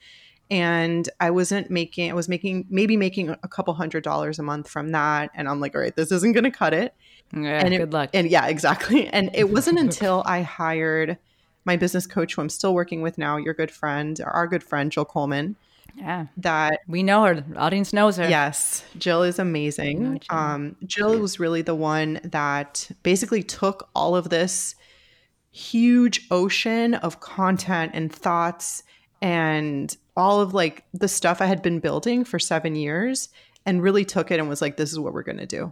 [0.52, 4.70] And I wasn't making I was making maybe making a couple hundred dollars a month
[4.70, 5.32] from that.
[5.34, 6.94] And I'm like, all right, this isn't gonna cut it
[7.36, 8.10] yeah, and it- good luck.
[8.14, 9.08] And yeah, exactly.
[9.14, 11.18] And it wasn't until I hired
[11.66, 14.64] my business coach, who I'm still working with now, your good friend, or our good
[14.64, 15.56] friend, Jill Coleman,
[15.96, 17.42] yeah, that we know her.
[17.42, 18.28] The audience knows her.
[18.28, 20.20] yes, Jill is amazing.
[20.20, 20.38] Jill.
[20.38, 24.76] Um, Jill was really the one that basically took all of this
[25.52, 28.84] huge ocean of content and thoughts
[29.22, 33.30] and all of like the stuff I had been building for seven years
[33.66, 35.72] and really took it and was like, this is what we're going to do.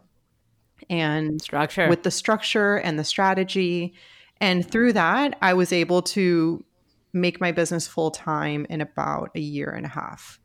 [0.89, 1.89] And Structure.
[1.89, 3.93] with the structure and the strategy.
[4.39, 6.63] And through that, I was able to
[7.13, 10.39] make my business full time in about a year and a half.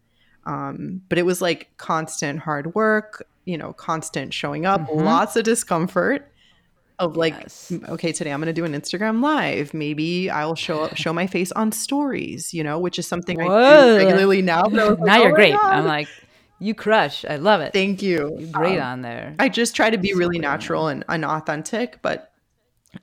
[0.44, 5.44] Um, but it was like constant hard work, you know, constant showing up, lots of
[5.44, 6.30] discomfort
[6.98, 7.72] of like, Yes.
[7.88, 9.74] okay, today I'm going to do an Instagram live.
[9.74, 13.44] Maybe I'll show up, show my face on stories, you know, which is something I
[13.44, 14.62] do regularly now.
[14.62, 15.52] But like, now "Oh you're my great.
[15.52, 16.08] God." I'm like,
[16.58, 17.24] you crush.
[17.26, 17.72] I love it.
[17.74, 18.34] thank you.
[18.38, 19.34] You're great Um, on there.
[19.38, 22.32] I just try to be really natural and, and authentic, but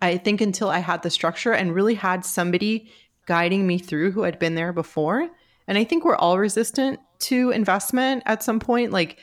[0.02, 2.90] I think until I had the structure and really had somebody
[3.26, 5.30] guiding me through who had been there before,
[5.68, 8.92] and I think we're all resistant to investment at some point.
[8.92, 9.20] Like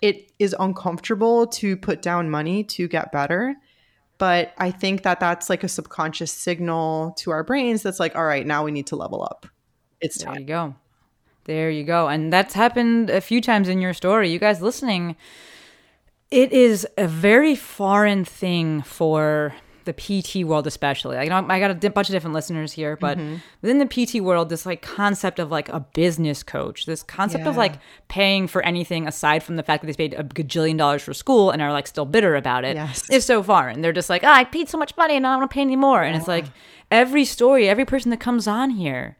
[0.00, 3.54] it is uncomfortable to put down money to get better.
[4.18, 8.24] But I think that that's like a subconscious signal to our brains that's like, all
[8.24, 9.46] right, now we need to level up.
[10.00, 10.40] It's There time.
[10.40, 10.74] you go.
[11.44, 12.08] There you go.
[12.08, 14.30] And that's happened a few times in your story.
[14.30, 15.16] You guys listening,
[16.30, 21.16] it is a very foreign thing for the PT world, especially.
[21.16, 23.36] Like, you know, I got a bunch of different listeners here, but mm-hmm.
[23.60, 27.56] within the PT world, this like concept of like a business coach, this concept of
[27.56, 27.74] like
[28.08, 31.50] paying for anything aside from the fact that they paid a gajillion dollars for school
[31.50, 33.08] and are like still bitter about it, Yes.
[33.10, 33.80] is so foreign.
[33.80, 35.62] They're just like, oh, I paid so much money and I don't want to pay
[35.62, 36.02] anymore.
[36.02, 36.46] And it's like
[36.90, 39.16] every story, every person that comes on here,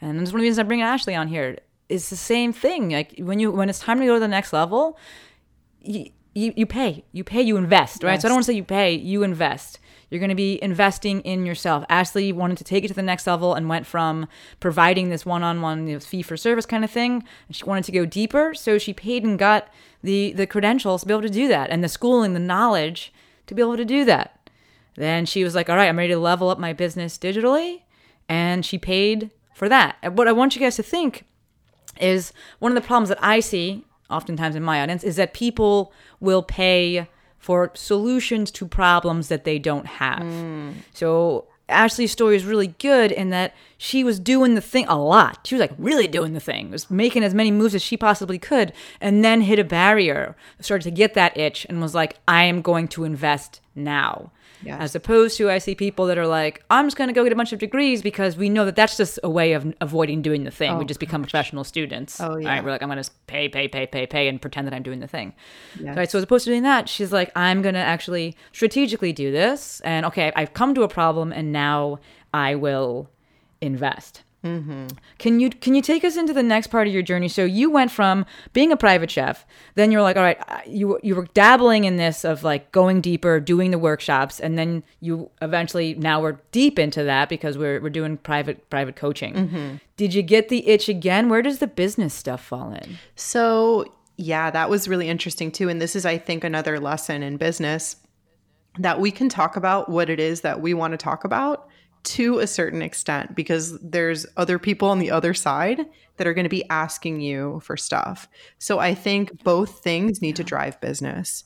[0.00, 1.58] and that's one of the reasons I bring Ashley on here.
[1.90, 2.90] Is the same thing.
[2.90, 4.98] Like when you when it's time to go to the next level,
[5.82, 8.20] you you, you pay, you pay, you invest, right?
[8.20, 9.78] So I don't want to say you pay, you invest.
[10.10, 11.84] You're going to be investing in yourself.
[11.88, 14.26] Ashley wanted to take it to the next level and went from
[14.60, 18.54] providing this one-on-one fee for service kind of thing, and she wanted to go deeper.
[18.54, 19.68] So she paid and got
[20.02, 23.12] the the credentials to be able to do that, and the schooling, the knowledge
[23.46, 24.50] to be able to do that.
[24.96, 27.82] Then she was like, all right, I'm ready to level up my business digitally.
[28.28, 29.96] And she paid for that.
[30.14, 31.24] What I want you guys to think
[32.00, 35.92] is one of the problems that I see oftentimes in my audience is that people
[36.20, 37.08] will pay
[37.44, 40.20] for solutions to problems that they don't have.
[40.20, 40.76] Mm.
[40.94, 45.46] So Ashley's story is really good in that she was doing the thing a lot.
[45.46, 48.38] She was like really doing the thing, was making as many moves as she possibly
[48.38, 52.44] could, and then hit a barrier, started to get that itch, and was like, I
[52.44, 54.30] am going to invest now.
[54.64, 54.80] Yes.
[54.80, 57.32] As opposed to, I see people that are like, I'm just going to go get
[57.32, 60.44] a bunch of degrees because we know that that's just a way of avoiding doing
[60.44, 60.76] the thing.
[60.78, 62.20] we oh, just become professional students.
[62.20, 62.48] Oh, yeah.
[62.48, 64.82] right, we're like, I'm going to pay, pay, pay, pay, pay, and pretend that I'm
[64.82, 65.34] doing the thing.
[65.80, 66.10] Right.
[66.10, 69.80] So as opposed to doing that, she's like, I'm going to actually strategically do this.
[69.80, 71.98] And okay, I've come to a problem and now
[72.32, 73.10] I will
[73.60, 74.22] invest.
[74.44, 74.88] Mm-hmm.
[75.18, 77.28] Can you can you take us into the next part of your journey?
[77.28, 81.14] So you went from being a private chef, then you're like, all right, you you
[81.14, 85.94] were dabbling in this of like going deeper, doing the workshops, and then you eventually
[85.94, 89.34] now we're deep into that because we're we're doing private private coaching.
[89.34, 89.76] Mm-hmm.
[89.96, 91.28] Did you get the itch again?
[91.28, 92.98] Where does the business stuff fall in?
[93.14, 95.68] So, yeah, that was really interesting too.
[95.68, 97.96] And this is, I think, another lesson in business
[98.78, 101.68] that we can talk about what it is that we want to talk about
[102.04, 105.80] to a certain extent because there's other people on the other side
[106.16, 108.28] that are going to be asking you for stuff.
[108.58, 111.44] So, I think both things need to drive business.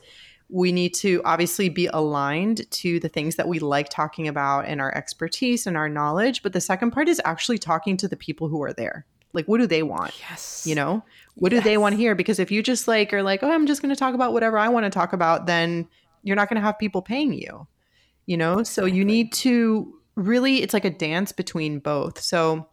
[0.50, 4.80] We need to obviously be aligned to the things that we like talking about and
[4.80, 6.42] our expertise and our knowledge.
[6.42, 9.04] But the second part is actually talking to the people who are there.
[9.34, 10.14] Like, what do they want?
[10.28, 10.66] Yes.
[10.66, 13.44] you know what do they want to hear because if you just like are like
[13.44, 15.86] oh i'm just going to talk about whatever i want to talk about then
[16.24, 17.64] you're not going to have people paying you
[18.28, 18.62] you know?
[18.62, 22.20] So you need to really, it's like a dance between both.
[22.20, 22.68] So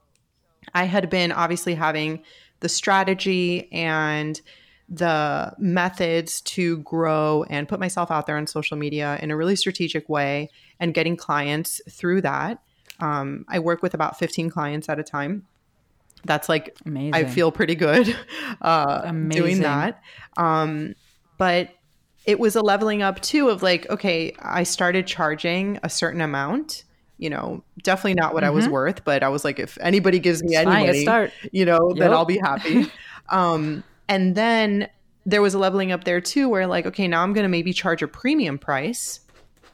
[0.73, 2.23] I had been obviously having
[2.59, 4.41] the strategy and
[4.89, 9.55] the methods to grow and put myself out there on social media in a really
[9.55, 12.59] strategic way and getting clients through that.
[12.99, 15.45] Um, I work with about 15 clients at a time.
[16.23, 17.13] That's like, Amazing.
[17.13, 18.15] I feel pretty good
[18.61, 20.01] uh, doing that.
[20.37, 20.95] Um,
[21.37, 21.69] but
[22.25, 26.84] it was a leveling up too of like, okay, I started charging a certain amount.
[27.17, 30.43] You know, definitely not what I was worth, but I was like, if anybody gives
[30.43, 30.67] me Mm-hmm.
[30.67, 31.31] It's any money, start.
[31.51, 32.91] you know, then I'll be happy.
[33.29, 34.89] um, and then
[35.25, 37.71] there was a leveling up there too, where like, okay, now I'm going to maybe
[37.73, 39.21] charge a premium price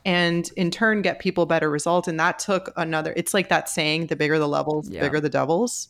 [0.06, 2.08] and in turn get people better results.
[2.08, 5.30] And that took another, it's like that saying, the bigger the levels, the bigger the
[5.30, 5.90] devils,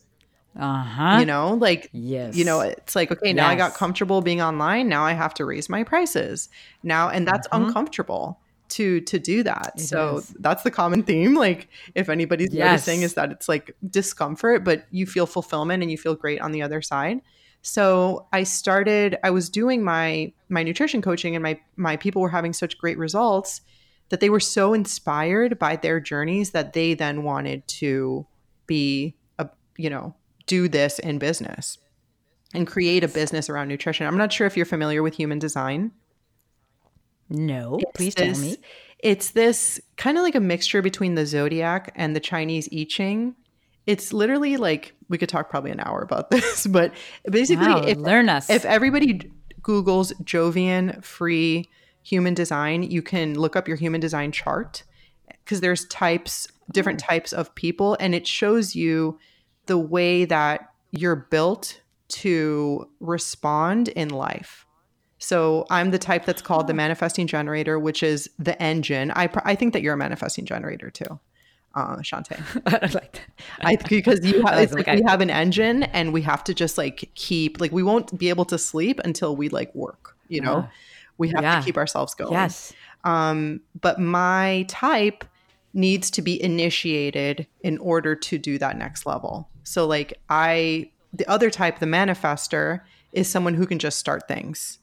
[0.58, 1.16] Uh huh.
[1.20, 2.34] you know, like, Yes.
[2.36, 4.88] you know, it's like, okay, now I got comfortable being online.
[4.88, 6.48] Now I have to raise my prices
[6.82, 7.08] now.
[7.08, 8.38] And that's uncomfortable
[8.72, 9.80] to, to do that.
[9.80, 10.18] so Mm-hmm.
[10.18, 10.34] is.
[10.40, 11.34] that's the common theme.
[11.34, 15.98] Like if anybody's noticing is that it's like discomfort, but you feel fulfillment and you
[15.98, 17.20] feel great on the other side.
[17.62, 22.28] So I started I was doing my my nutrition coaching and my my people were
[22.28, 23.60] having such great results
[24.08, 28.26] that they were so inspired by their journeys that they then wanted to
[28.66, 30.14] be a you know
[30.46, 31.78] do this in business
[32.54, 34.06] and create a business around nutrition.
[34.06, 35.92] I'm not sure if you're familiar with human design.
[37.32, 37.78] No.
[37.94, 38.56] Please this, tell me.
[38.98, 43.34] It's this kind of like a mixture between the zodiac and the Chinese I Ching.
[43.86, 46.92] It's literally like we could talk probably an hour about this, but
[47.28, 48.48] basically, Wow, if, learn us.
[48.48, 49.30] if everybody
[49.62, 51.68] Google's Jovian free
[52.02, 54.84] human design, you can look up your human design chart
[55.44, 57.06] because there's types, different oh.
[57.06, 59.18] types of people, and it shows you
[59.66, 64.66] the way that you're built to respond in life.
[65.22, 69.12] So I'm the type that's called the manifesting generator, which is the engine.
[69.12, 71.20] I, pr- I think that you're a manifesting generator too,
[71.76, 72.42] uh, Shantae.
[72.66, 73.20] I like that.
[73.60, 76.76] I because you have it's like we have an engine and we have to just
[76.76, 80.16] like keep like we won't be able to sleep until we like work.
[80.26, 80.68] You know,
[81.18, 81.60] we have Yeah.
[81.60, 82.32] to keep ourselves going.
[82.32, 82.72] Yes.
[83.04, 85.24] Um, but my type
[85.72, 89.48] needs to be initiated in order to do that next level.
[89.62, 92.80] So like I the other type, the manifester,
[93.12, 94.78] is someone who can just start things.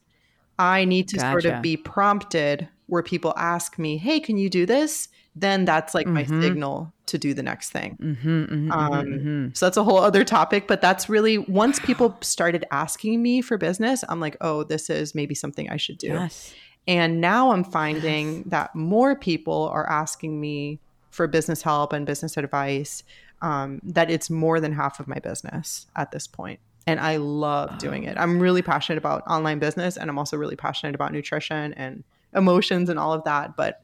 [0.60, 4.66] I need to sort of be prompted where people ask me, "Hey, can you do
[4.66, 7.98] this?" Then that's like my signal to do the next thing.
[8.02, 13.22] Mm-hmm, um, So that's a whole other topic, but that's really once people started asking
[13.22, 16.54] me for business, I'm like, "Oh, this is maybe something I should do." Yes.
[16.88, 22.36] And now I'm finding that more people are asking me for business help and business
[22.38, 23.04] advice.
[23.42, 26.60] Um, that it's more than half of my business at this point.
[26.90, 28.18] And I love doing it.
[28.18, 28.66] I'm really ah.
[28.66, 33.14] passionate about online business and I'm also really passionate about nutrition and emotions and all
[33.14, 33.56] of that.
[33.56, 33.84] But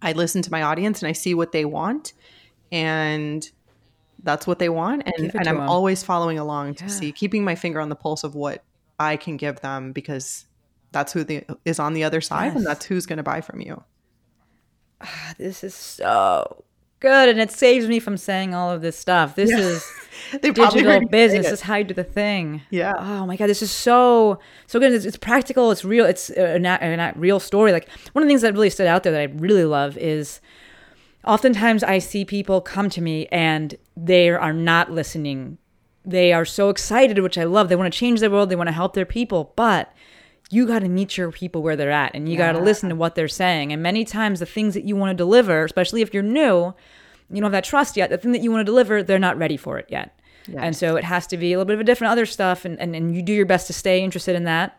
[0.00, 2.14] I listen to my audience and I see what they want.
[2.70, 3.46] And
[4.22, 5.02] that's what they want.
[5.04, 5.68] And, and I'm 'em.
[5.68, 6.90] always following along to Yeah.
[6.90, 8.64] see, keeping my finger on the pulse of what
[8.98, 10.46] I can give them because
[10.92, 13.60] that's who the, is on the other side and that's who's going to buy from
[13.60, 13.82] you.
[15.02, 16.64] Ah, this is so
[17.02, 19.34] good, and it saves me from saying all of this stuff.
[19.34, 19.84] This is
[20.32, 21.46] They digital heard you say business.
[21.46, 22.62] This is how you do the thing.
[22.70, 22.94] Yeah.
[22.96, 24.92] Oh my god, this is so so good.
[24.92, 25.70] It's, it's practical.
[25.70, 26.06] It's real.
[26.06, 27.72] It's a, a, a real story.
[27.72, 30.40] Like one of the things that really stood out there that I really love is
[31.26, 35.58] oftentimes I see people come to me and they are not listening.
[36.04, 37.68] They are so excited, which I love.
[37.68, 38.48] They want to change their world.
[38.48, 39.91] They want to help their people, but
[40.52, 42.94] you got to meet your people where they're at and you got to listen to
[42.94, 43.72] what they're saying.
[43.72, 46.74] And many times the things that you want to deliver, especially if you're new,
[47.30, 48.10] you don't have that trust yet.
[48.10, 50.18] The thing that you want to deliver, they're not ready for it yet.
[50.54, 52.64] And so it has to be a little bit of a different other stuff.
[52.66, 54.78] And, and, and you do your best to stay interested in that.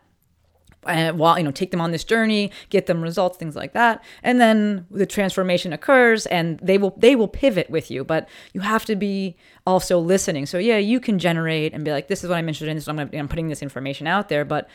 [0.86, 4.04] And while, you know, take them on this journey, get them results, things like that.
[4.22, 8.60] And then the transformation occurs and they will, they will pivot with you, but you
[8.60, 10.44] have to be also listening.
[10.44, 12.76] So yeah, you can generate and be like, this is what I'm interested in.
[12.76, 14.68] What I'm, gonna, I'm putting this information out there, but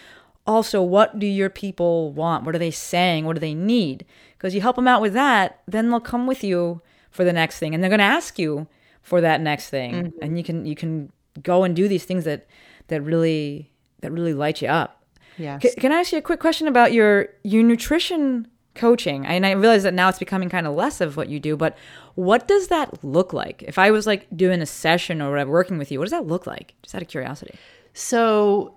[0.49, 2.43] also what do your people want?
[2.43, 3.25] What are they saying?
[3.25, 4.05] What do they need?
[4.37, 6.81] Because you help them out with that then they'll come with you
[7.11, 8.67] for the next thing and they're going to ask you
[9.01, 9.93] for that next thing.
[9.93, 10.17] Mm-hmm.
[10.21, 12.47] And you can you can go and do these things that
[12.87, 15.03] that really that really light you up.
[15.37, 15.61] Yes.
[15.61, 19.25] C- can i ask you a quick question about your your nutrition coaching?
[19.25, 21.77] And i realize that now it's becoming kind of less of what you do but
[22.15, 23.63] what does that look like?
[23.63, 26.27] If i was like doing a session or whatever working with you what does that
[26.27, 26.73] look like?
[26.83, 27.55] Just out of curiosity.
[27.93, 28.75] So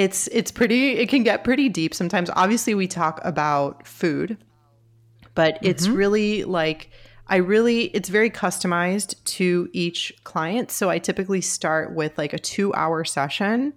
[0.00, 2.30] it's it's pretty it can get pretty deep sometimes.
[2.34, 4.38] Obviously we talk about food,
[5.34, 5.96] but it's mm-hmm.
[5.96, 6.90] really like
[7.26, 10.70] I really it's very customized to each client.
[10.70, 13.74] So I typically start with like a 2-hour session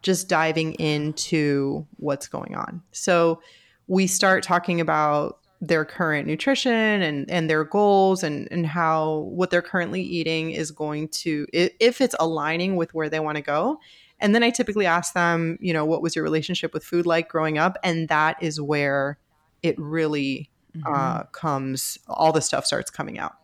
[0.00, 2.80] just diving into what's going on.
[2.92, 3.42] So
[3.88, 9.50] we start talking about their current nutrition and and their goals and and how what
[9.50, 13.78] they're currently eating is going to if it's aligning with where they want to go
[14.20, 17.28] and then i typically ask them you know what was your relationship with food like
[17.28, 17.76] growing up?
[17.82, 19.18] And that is where
[19.62, 20.50] it really
[20.86, 23.34] uh, comes all the stuff starts coming out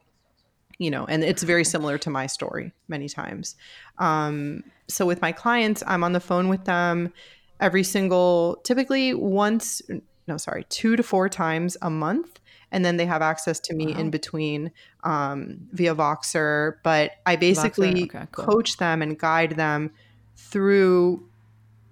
[0.78, 3.56] you know and it's very similar to my story many times.
[3.98, 7.12] Um, so with my clients i'm on the phone with them
[7.60, 9.82] every single typically once
[10.26, 12.40] no sorry two to four times a month.
[12.70, 14.72] And then they have access to me in between
[15.04, 16.74] um, via voxer.
[16.82, 18.46] But i basically okay, cool.
[18.46, 19.92] coach them and guide them
[20.36, 21.28] through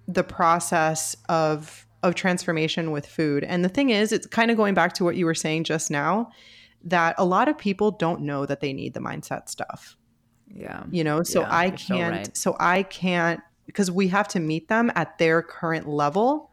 [0.07, 3.45] the process of of transformation with food.
[3.45, 5.89] And the thing is, it's kind of going back to what you were saying just
[5.89, 6.31] now
[6.83, 9.95] that a lot of people don't know that they need the mindset stuff.
[10.53, 10.83] Yeah.
[10.91, 12.37] You know, so Yeah, I can't right.
[12.37, 16.51] so I can't because we have to meet them at their current level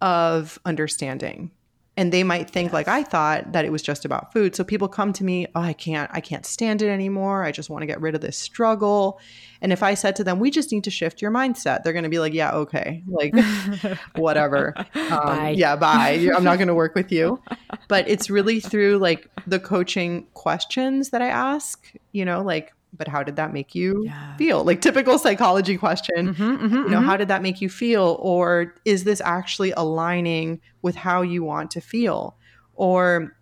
[0.00, 1.50] of understanding.
[1.96, 4.56] And they might think like I thought that it was just about food.
[4.56, 7.44] So people come to me, "Oh, I can't I can't stand it anymore.
[7.44, 9.20] I just want to get rid of this struggle."
[9.60, 12.02] And if I said to them, "We just need to shift your mindset." They're going
[12.02, 13.32] to be like, "Yeah, okay." Like
[14.16, 14.74] whatever.
[14.76, 15.54] Um, Bye.
[15.56, 16.28] Yeah, bye.
[16.34, 17.40] I'm not going to work with you.
[17.88, 23.08] But it's really through like the coaching questions that I ask, you know, like, but
[23.08, 24.36] how did that make you Yeah.
[24.36, 24.64] feel?
[24.64, 27.04] Like typical psychology question, Mhm, mhm, you know, mhm.
[27.04, 28.16] how did that make you feel?
[28.20, 32.36] Or is this actually aligning with how you want to feel?
[32.74, 33.36] Or,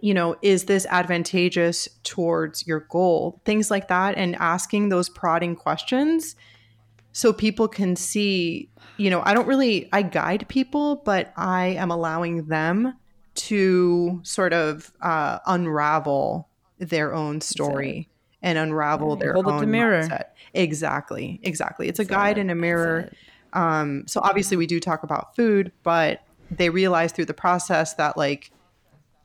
[0.00, 3.40] you know, is this advantageous towards your goal?
[3.44, 4.16] Things like that.
[4.16, 6.36] And asking those prodding questions
[7.12, 11.90] so people can see, you know, I don't really, I guide people, but I am
[11.90, 12.94] allowing them
[13.34, 18.08] to sort of uh, unravel their own story
[18.42, 20.02] and unravel their hold own the mirror.
[20.02, 20.24] mindset.
[20.54, 21.88] Exactly, exactly.
[21.88, 23.10] It's a That's guide it, and a mirror.
[23.52, 28.16] Um, so obviously we do talk about food, but they realize through the process that
[28.16, 28.50] like,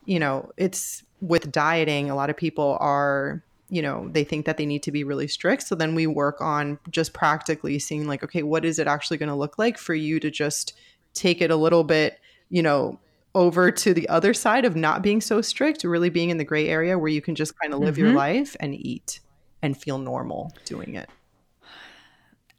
[0.05, 4.57] you know, it's with dieting, a lot of people are, you know, they think that
[4.57, 5.63] they need to be really strict.
[5.63, 9.29] So then we work on just practically seeing like, okay, what is it actually going
[9.29, 10.73] to look like for you to just
[11.13, 12.99] take it a little bit, you know,
[13.35, 16.67] over to the other side of not being so strict, really being in the gray
[16.67, 18.17] area where you can just kind of live your mm-hmm.
[18.17, 19.19] life and eat
[19.61, 21.09] and feel normal doing it.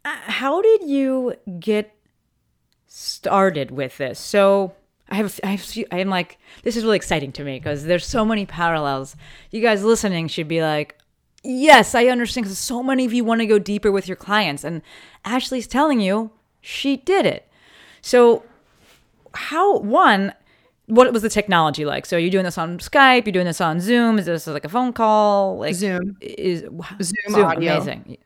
[0.03, 1.95] Uh, how did you get
[2.87, 4.19] started with this?
[4.19, 4.73] So
[5.09, 8.05] I have, I have, I am like, this is really exciting to me because there's
[8.05, 9.15] so many parallels.
[9.51, 10.99] You guys listening should be like,
[11.43, 14.63] yes, I understand because so many of you want to go deeper with your clients,
[14.63, 14.81] and
[15.23, 17.47] Ashley's telling you she did it.
[18.01, 18.43] So
[19.33, 20.33] how one
[20.87, 22.05] what was the technology like?
[22.05, 23.25] So are you're doing this on skype?
[23.25, 24.19] You're doing this on zoom?
[24.19, 25.57] Is this like a phone call?
[25.57, 26.17] Like Zoom.
[26.21, 26.61] is
[27.01, 27.73] Zoom audio.
[27.75, 28.17] amazing.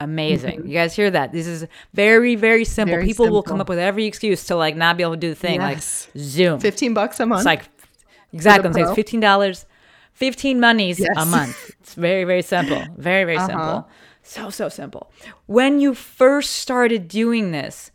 [0.00, 0.66] Amazing.
[0.66, 1.32] You guys hear that?
[1.32, 2.94] This is very very simple.
[2.96, 5.28] Very people will come up with every excuse to like not be able to do
[5.30, 6.08] the thing Yes.
[6.14, 6.60] like zoom.
[6.60, 7.40] 15 bucks a month.
[7.40, 7.62] it's like
[8.32, 8.66] exactly.
[8.66, 9.66] I'm saying it's fifteen dollars,
[10.12, 11.70] fifteen monies a month.
[11.80, 13.46] It's very very simple, very very Uh-huh.
[13.46, 13.88] simple,
[14.22, 15.10] so so simple.
[15.46, 17.90] When you first started doing this,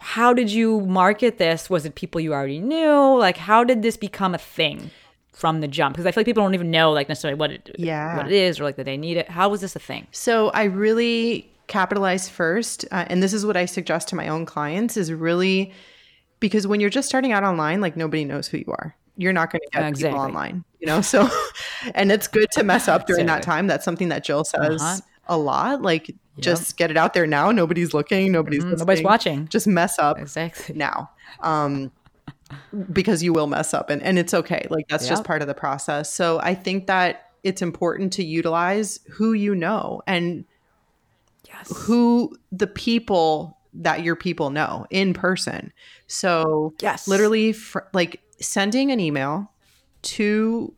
[0.00, 1.68] how did you market this?
[1.70, 3.16] Was it people you already knew?
[3.18, 4.90] Like how did this become a thing
[5.32, 5.94] from the jump?
[5.94, 8.16] Because I feel like people don't even know like necessarily what it Yeah.
[8.16, 9.28] what it is or like that they need it.
[9.28, 10.06] How was this a thing?
[10.10, 14.44] So I really capitalize first, uh, and this is what I suggest to my own
[14.46, 15.72] clients: is really
[16.40, 18.96] because when you're just starting out online, like nobody knows who you are.
[19.16, 20.08] You're not going to get Exactly.
[20.08, 21.02] people online, you know.
[21.02, 21.28] So,
[21.94, 23.66] and it's good to mess up during that time.
[23.66, 25.00] That's something that Jill says Uh-huh.
[25.28, 25.82] a lot.
[25.82, 27.50] Like, just get it out there now.
[27.50, 28.32] Nobody's looking.
[28.32, 29.48] Nobody's Mm, nobody's watching.
[29.48, 30.74] Just mess up Exactly.
[30.76, 31.10] now.
[31.40, 31.92] Um,
[32.92, 34.66] because you will mess up and, and it's okay.
[34.70, 36.12] Like that's just part of the process.
[36.12, 40.44] So I think that it's important to utilize who you know and
[41.48, 41.72] Yes.
[41.84, 45.72] who the people that your people know in person.
[46.06, 47.06] So Yes.
[47.08, 49.50] literally fr- like sending an email
[50.02, 50.74] to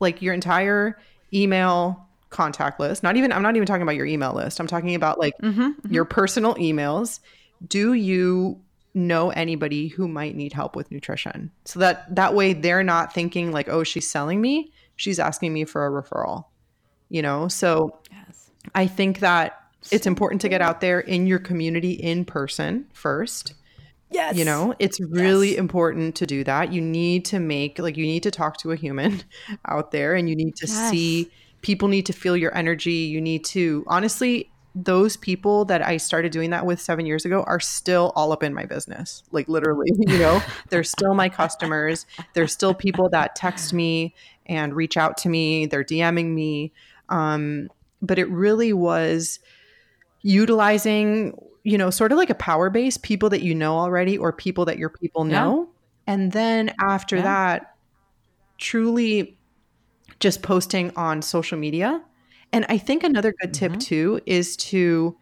[0.00, 0.98] like your entire
[1.32, 3.02] email contact list.
[3.02, 4.60] Not even I'm not even talking about your email list.
[4.60, 5.92] I'm talking about like mm-hmm, mm-hmm.
[5.92, 7.20] your personal emails.
[7.66, 8.60] Do you
[8.92, 11.50] know anybody who might need help with nutrition?
[11.64, 14.72] So that that way they're not thinking like, "Oh, she's selling me.
[14.96, 16.44] She's asking me for a referral."
[17.08, 17.48] You know?
[17.48, 18.50] So Yes.
[18.74, 19.60] I think that
[19.90, 23.54] it's important to get out there in your community in person first.
[24.10, 24.36] Yes.
[24.36, 26.72] You know, it's really important to do that.
[26.72, 29.22] You need to make, like, you need to talk to a human
[29.68, 30.90] out there and you need to Yes.
[30.90, 31.30] see,
[31.64, 32.92] people need to feel your energy.
[32.92, 37.42] You need to, honestly, those people that I started doing that with seven years ago
[37.44, 39.22] are still all up in my business.
[39.32, 42.06] Like, literally, you know, they're still my customers.
[42.34, 44.14] There's still people that text me
[44.46, 46.72] and reach out to me, they're DMing me.
[47.08, 47.68] Um,
[48.02, 49.40] but it really was
[50.22, 54.32] utilizing you know sort of like a power base people that you know already or
[54.32, 55.30] people that your people Yeah.
[55.40, 55.68] know
[56.06, 57.22] And then after Yeah.
[57.22, 57.62] that,
[58.58, 59.38] truly
[60.20, 62.02] just posting on social media.
[62.52, 63.72] And I think another good Mm-hmm.
[63.74, 65.16] tip too is to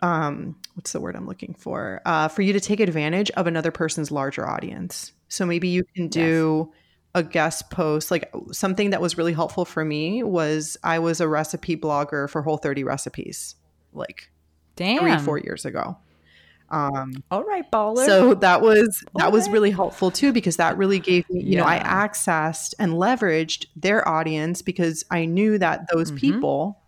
[0.00, 2.00] um what's the word I'm looking for?
[2.04, 5.12] Uh for you to take advantage of another person's larger audience.
[5.28, 6.72] So maybe you can do
[7.14, 11.28] a guest post like something that was really helpful for me was I was a
[11.28, 13.54] recipe blogger for Whole 30 recipes
[13.92, 14.30] like
[14.76, 15.00] Damn.
[15.00, 15.98] three, four years ago.
[16.72, 18.04] Um, All right, baller.
[18.06, 21.64] so that was that was really helpful too because that really gave me, you know,
[21.66, 26.16] I accessed and leveraged their audience because I knew that those Mm-hmm.
[26.16, 26.78] people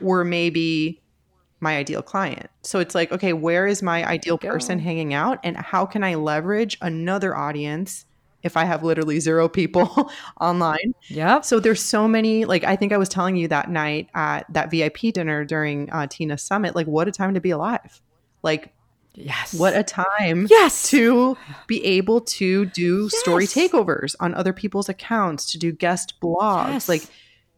[0.00, 1.02] were maybe
[1.60, 2.48] my ideal client.
[2.62, 6.14] So it's like, okay, where is my ideal person hanging out and how can I
[6.14, 8.06] leverage another audience
[8.44, 10.10] if I have literally zero people
[10.40, 10.94] online?
[11.08, 11.40] Yeah.
[11.40, 14.70] So there's so many, like I think I was telling you that night at that
[14.70, 18.00] VIP dinner during uh, Tina Summit, like what a time to be alive.
[18.42, 18.72] Like
[19.18, 19.54] yes.
[19.54, 20.88] what a time Yes.
[20.90, 26.72] to be able to do story takeovers on other people's accounts, to do guest blogs.
[26.72, 26.88] Yes.
[26.88, 27.02] Like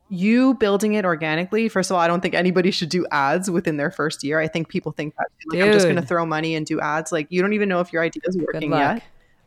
[0.08, 1.68] you building it organically.
[1.68, 4.40] First of all, I don't think anybody should do ads within their first year.
[4.40, 7.12] I think people think that like, I'm just going to throw money and do ads.
[7.12, 9.02] Like you don't even know if your idea is working yet,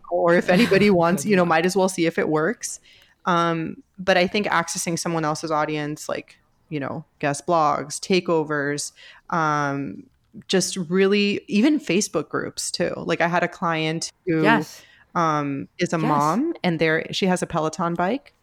[0.10, 1.26] or if anybody wants.
[1.26, 2.80] You know, might as well see if it works.
[3.26, 6.38] Um, but I think accessing someone else's audience, like
[6.70, 8.94] you know, guest blogs, takeovers,
[9.36, 10.06] um,
[10.48, 12.94] just really even Facebook groups too.
[12.98, 14.82] Like I had a client who Yes.
[15.16, 16.08] um, is a Yes.
[16.08, 18.34] mom and there she has a Peloton bike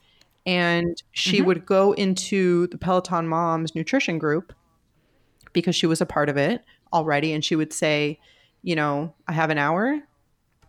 [0.46, 1.46] and she Mm-hmm.
[1.46, 4.52] would go into the Peloton moms nutrition group
[5.52, 8.20] because she was a part of it already and she would say,
[8.62, 9.98] you know, I have an hour.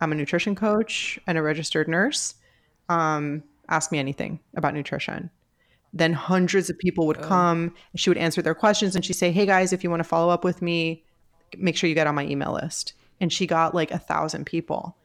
[0.00, 2.34] I'm a nutrition coach and a registered nurse.
[2.88, 5.30] Um, ask me anything about nutrition.
[5.92, 9.30] Then hundreds of people would come and she would answer their questions and she'd say,
[9.30, 11.04] Hey guys, if you want to follow up with me,
[11.58, 12.94] make sure you get on my email list.
[13.20, 14.96] And she got like a thousand people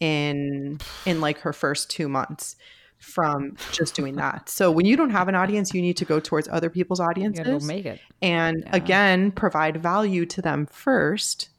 [0.00, 2.56] in in like her first two months
[2.98, 4.48] from just doing that.
[4.48, 7.44] So when you don't have an audience, you need to go towards other people's audiences
[7.44, 8.00] gotta make it.
[8.22, 11.50] and again provide value to them first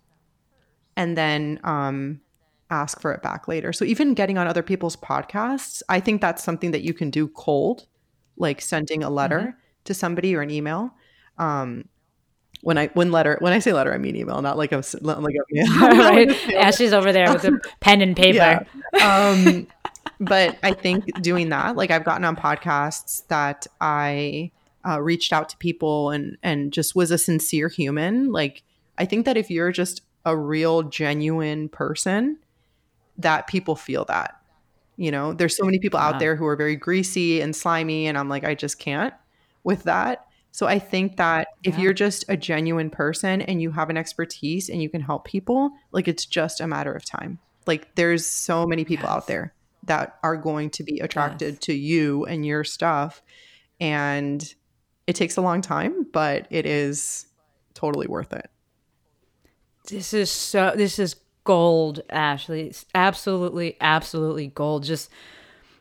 [0.95, 2.21] and then um
[2.71, 6.43] ask for it back later so even getting on other people's podcasts i think that's
[6.43, 7.85] something that you can do cold
[8.37, 9.59] like sending a letter Mm-hmm.
[9.83, 10.91] to somebody or an email
[11.37, 11.87] um
[12.65, 15.35] when i when letter when i say letter i mean email not like a like
[15.35, 16.53] a right.
[16.55, 18.65] Ashley's over there with a pen and paper.
[18.91, 19.29] yeah.
[19.29, 19.67] Um,
[20.19, 24.51] but I think doing that, like I've gotten on podcasts that I
[24.87, 28.31] uh, reached out to people and and just was a sincere human.
[28.31, 28.63] Like
[28.97, 32.39] I think that if you're just a real genuine person,
[33.19, 34.41] that people feel that.
[34.97, 38.17] You know, there's so many people out there who are very greasy and slimy, and
[38.17, 39.13] I'm like, I just can't
[39.63, 40.24] with that.
[40.55, 41.81] So I think that if Yeah.
[41.81, 45.71] you're just a genuine person and you have an expertise and you can help people,
[45.91, 47.39] like it's just a matter of time.
[47.67, 49.53] Like there's so many people out there
[49.83, 51.59] that are going to be attracted Yes.
[51.63, 53.21] to you and your stuff.
[53.81, 54.55] And
[55.07, 57.25] it takes a long time, but it is
[57.73, 58.49] totally worth it.
[59.89, 60.71] This is so.
[60.73, 62.61] This is gold, Ashley.
[62.67, 64.85] It's absolutely, absolutely gold.
[64.85, 65.09] Just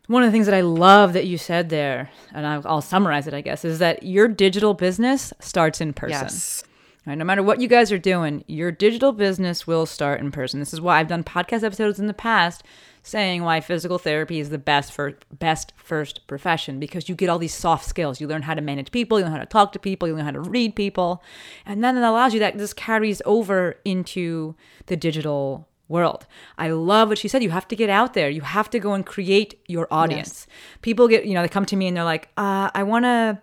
[0.06, 3.26] one of the things that I love that you said there, and I'll, I'll summarize
[3.26, 6.24] it, I guess, is that your digital business starts in person.
[6.24, 6.64] Yes.
[7.06, 10.58] Right, no matter what you guys are doing, your digital business will start in person.
[10.58, 12.62] This is why I've done podcast episodes in the past
[13.02, 17.38] saying why physical therapy is the best for best first profession because you get all
[17.38, 18.20] these soft skills.
[18.20, 20.24] You learn how to manage people, you learn how to talk to people, you learn
[20.24, 21.22] how to read people,
[21.66, 24.54] and then it allows you that this carries over into
[24.86, 26.26] the digital world.
[26.58, 27.42] I love what she said.
[27.42, 28.30] You have to get out there.
[28.30, 30.46] You have to go and create your audience.
[30.82, 33.38] People get, you know, they come to me and they're like, uh, I want to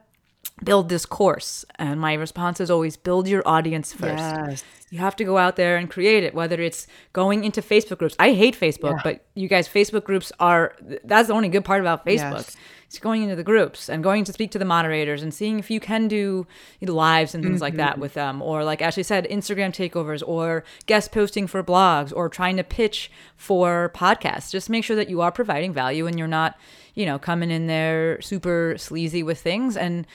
[0.64, 1.66] build this course.
[1.76, 4.18] And my response is always build your audience first.
[4.18, 4.64] Yes.
[4.90, 8.16] You have to go out there and create it, whether it's going into Facebook groups.
[8.20, 10.76] I hate Facebook, but you guys, Facebook groups are
[11.06, 12.46] that's the only good part about Facebook.
[12.48, 12.58] Yes.
[12.92, 15.72] It's going into the groups and going to speak to the moderators and seeing if
[15.72, 16.46] you can do
[16.82, 18.02] lives and things like that mm-hmm.
[18.02, 18.42] with them.
[18.42, 23.10] Or, like Ashley said, Instagram takeovers or guest posting for blogs or trying to pitch
[23.38, 24.52] for podcasts.
[24.52, 26.60] Just make sure that you are providing value and you're not,
[26.94, 29.78] you know, coming in there super sleazy with things.
[29.78, 30.06] And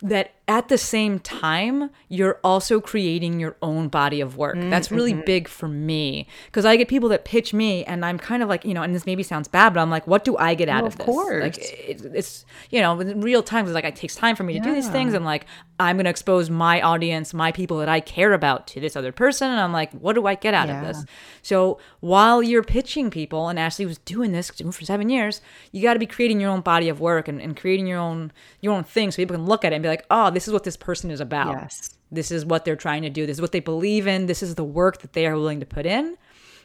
[0.00, 4.56] that at the same time you're also creating your own body of work.
[4.56, 5.24] Mm, That's really mm-hmm.
[5.24, 6.26] big for me.
[6.46, 8.92] Because i get people that pitch me and i'm kind of like you know and
[8.94, 10.98] this maybe sounds bad but i'm like what do i get out No, of of
[10.98, 11.06] this?
[11.06, 11.42] Course.
[11.42, 14.54] like it, it's you know in real time it's like it takes time for me
[14.54, 14.92] to do these Yeah.
[14.92, 15.14] things.
[15.14, 15.46] And like
[15.78, 19.12] i'm going to expose my audience my people that i care about to this other
[19.12, 21.04] person and i'm like what do i get out of this?
[21.42, 25.40] So while you're pitching people and ashley was doing this for seven years
[25.70, 28.32] you got to be creating your own body of work and, and creating your own
[28.60, 30.52] your own thing so people can look at it and be like oh this is
[30.52, 31.90] what this person is about Yes.
[32.10, 34.54] this is what they're trying to do this is what they believe in this is
[34.54, 36.16] the work that they are willing to put in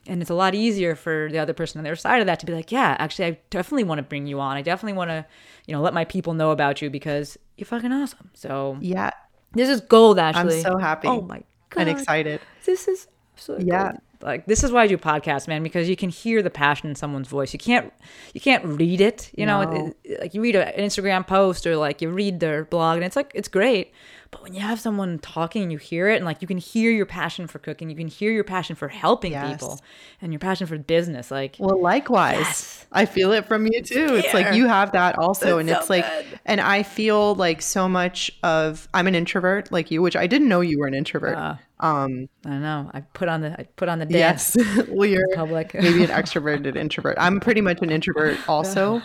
[0.09, 2.39] and it's a lot easier for the other person on the other side of that
[2.39, 4.55] to be like, yeah, Ashley, I definitely want to bring you on.
[4.55, 5.25] I definitely want to,
[5.65, 8.29] you know, let my people know about you because you're fucking awesome.
[8.33, 9.11] So Yeah.
[9.51, 10.59] this is gold, actually.
[10.59, 11.09] I'm so happy.
[11.09, 12.39] Oh my god, And excited.
[12.63, 13.83] This is absolutely Yeah.
[13.89, 14.01] gold.
[14.21, 16.95] Like this is why I do podcasts, man, because you can hear the passion in
[16.95, 17.53] someone's voice.
[17.53, 17.93] You can't,
[18.33, 19.29] you can't read it.
[19.37, 22.65] You know, It- it- like you read an Instagram post or like you read their
[22.65, 23.91] blog, and it's like it's great.
[24.29, 26.91] But when you have someone talking and you hear it, and like you can hear
[26.91, 29.51] your passion for cooking, you can hear your passion for helping Yes.
[29.53, 29.79] people,
[30.21, 32.35] and your passion for business, like Well, likewise.
[32.39, 32.85] Yes.
[32.91, 34.15] I feel it from you too.
[34.15, 35.59] It's like you have that also.
[35.59, 36.39] and so it's like, good.
[36.45, 40.49] and I feel like so much of, I'm an introvert like you, which I didn't
[40.49, 41.37] know you were an introvert.
[41.37, 42.89] Uh, um, I don't know.
[42.93, 44.55] I put on the I put on the dance.
[44.57, 44.87] yes.
[44.89, 45.73] well, you're public.
[45.79, 47.17] maybe an extroverted introvert.
[47.19, 49.01] I'm pretty much an introvert also.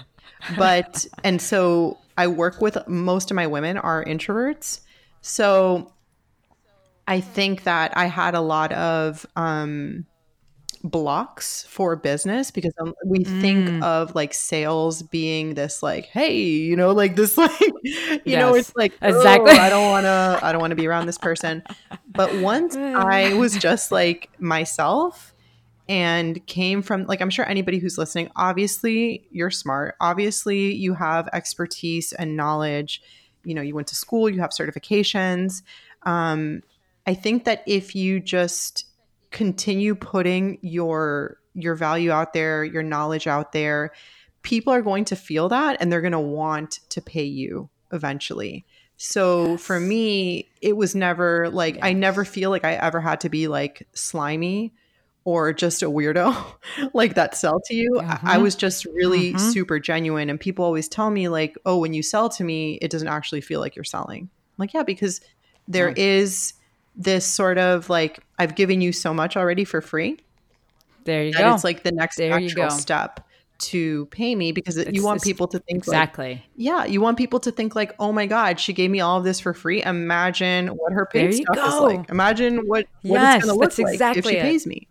[0.56, 4.80] But, and so I work with most of my women are introverts.
[5.20, 5.92] So
[7.06, 10.04] I think that I had a lot of, um,
[10.84, 13.40] blocks for business because um, we Mm.
[13.40, 17.52] think of like sales being this like hey you know like this like
[18.24, 19.52] you know it's like exactly.
[19.52, 21.62] exactly i don't want to i don't want to be around this person
[22.16, 25.32] but once i was just like myself
[25.88, 31.28] and came from like i'm sure anybody who's listening obviously you're smart obviously you have
[31.32, 33.00] expertise and knowledge
[33.44, 35.62] you know you went to school you have certifications
[36.02, 36.60] um
[37.06, 38.86] i think that if you just
[39.32, 43.92] continue putting your your value out there your knowledge out there
[44.42, 48.64] people are going to feel that and they're going to want to pay you eventually.
[48.96, 53.28] So for me it was never like i never feel like i ever had to
[53.28, 54.72] be like slimy
[55.24, 56.36] or just a weirdo
[56.94, 58.00] like that sell to you.
[58.00, 58.42] I, I mm-hmm.
[58.42, 59.50] was just really mm-hmm.
[59.50, 62.90] super genuine and people always tell me like oh when you sell to me it
[62.92, 64.22] doesn't actually feel like you're selling.
[64.22, 65.20] I'm like yeah because
[65.66, 66.54] there is
[66.94, 70.18] this sort of like I've given you so much already for free
[71.04, 71.54] There you that go.
[71.54, 72.68] it's like the next There you actual go.
[72.70, 73.20] step
[73.58, 76.44] to pay me because It's- you want people to think like exactly.
[76.56, 79.24] yeah you want people to think like oh my god she gave me all of
[79.24, 81.84] this for free imagine what her pay stuff is go.
[81.84, 84.42] like imagine what what Yes, it's going to look that's like if exactly she it.
[84.42, 84.88] pays me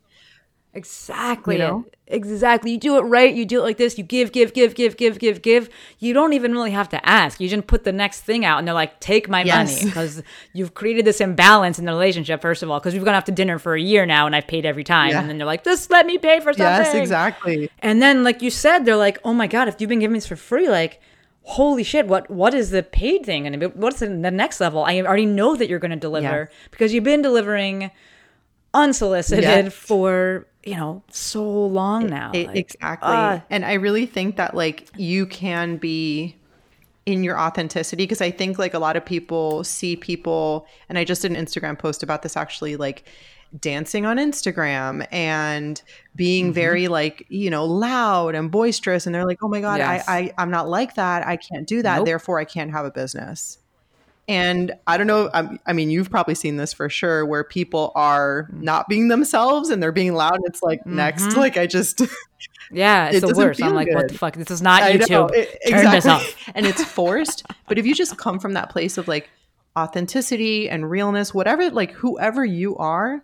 [0.74, 1.56] Exactly.
[1.56, 1.86] You know?
[2.08, 2.72] Exactly.
[2.72, 3.34] You do it right.
[3.34, 3.98] You do it like this.
[3.98, 5.70] You give, give, give, give, give, give, give.
[6.00, 7.42] You don't even really have to ask.
[7.42, 9.80] You just put the next thing out and they're like, take my Yes.
[9.82, 9.86] money.
[9.90, 13.26] Because you've created this imbalance in the relationship, first of all, because we've gone out
[13.26, 15.10] to dinner for a year now and I've paid every time.
[15.10, 15.20] Yeah.
[15.22, 16.66] And then they're like, just let me pay for something.
[16.86, 20.00] yes exactly And then, like you said, they're like, "Oh my god, if you've been
[20.00, 21.02] giving this for free, like,
[21.44, 23.66] holy shit, what what is the paid thing going to be?
[23.68, 24.84] What's the, the next level?
[24.86, 27.92] I already know that you're going to deliver because you've been delivering
[28.74, 29.74] unsolicited Yes.
[29.74, 32.32] for you know so long now.
[32.34, 33.10] It- Like, exactly.
[33.10, 36.36] uh, and I really think that like you can be
[37.06, 41.04] in your authenticity because I think like a lot of people see people and I
[41.04, 43.04] just did an Instagram post about this actually like
[43.60, 45.82] dancing on Instagram and
[46.16, 46.54] being Mm-hmm.
[46.54, 50.08] very like, you know, loud and boisterous and they're like, "Oh my god, Yes.
[50.08, 51.26] I, I I'm not like that.
[51.28, 51.98] I can't do that.
[51.98, 52.06] Nope.
[52.06, 53.58] Therefore I can't have a business."
[54.28, 55.30] And I don't know.
[55.34, 58.62] I, I mean, you've probably seen this for sure, where people are Mm.
[58.62, 60.40] not being themselves and they're being loud.
[60.46, 62.02] It's like next, like I just
[62.72, 63.62] yeah, it's it the worst.
[63.62, 64.36] I'm like, what the fuck?
[64.36, 65.32] This is not I YouTube.
[65.34, 66.36] it- Turn this off.
[66.56, 67.46] and it's forced.
[67.68, 69.30] But if you just come from that place of like
[69.78, 73.24] authenticity and realness, whatever, like whoever you are,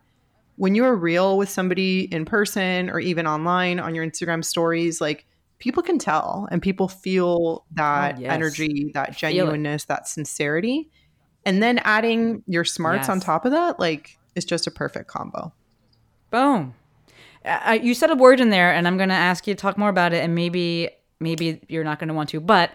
[0.55, 5.25] when you're real with somebody in person or even online on your Instagram stories, like
[5.59, 8.31] people can tell and people feel that Oh, yes.
[8.31, 10.89] energy, that genuineness, that sincerity.
[11.45, 15.53] And then adding your smarts on top of that, like, is just a perfect combo.
[16.29, 16.73] Boom.
[17.45, 19.77] Uh, you said a word in there, and I'm going to ask you to talk
[19.77, 20.89] more about it, and maybe
[21.19, 22.71] maybe you're not going to want to, but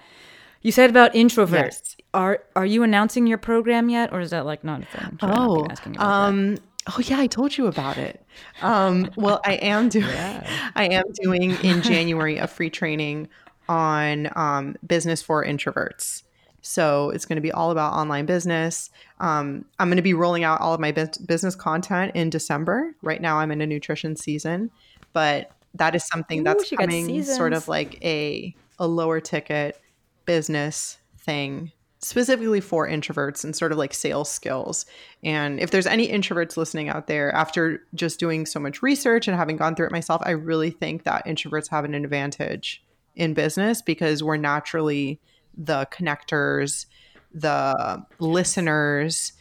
[0.62, 1.52] you said about introverts.
[1.52, 1.96] Yes.
[2.14, 5.18] Are are you announcing your program yet, or is that like not a thing?
[5.22, 6.62] Oh, asking about that?
[6.88, 8.24] Oh yeah, I told you about it.
[8.60, 10.06] Um, well, I am doing,
[10.74, 13.28] I am doing in January a free training
[13.68, 16.22] on um, business for introverts.
[16.62, 18.90] So it's going to be all about online business.
[19.18, 22.94] Um, I'm going to be rolling out all of my business content in December.
[23.02, 24.70] Right now, I'm in a nutrition season,
[25.12, 29.80] but that is something Ooh, that's coming sort of like a a lower ticket
[30.24, 31.72] business thing
[32.02, 34.84] specifically for introverts and sort of like sales skills.
[35.22, 39.36] And if there's any introverts listening out there after just doing so much research and
[39.36, 42.82] having gone through it myself, I really think that introverts have an advantage
[43.14, 45.20] in business because we're naturally
[45.56, 46.86] the connectors,
[47.32, 49.32] the listeners,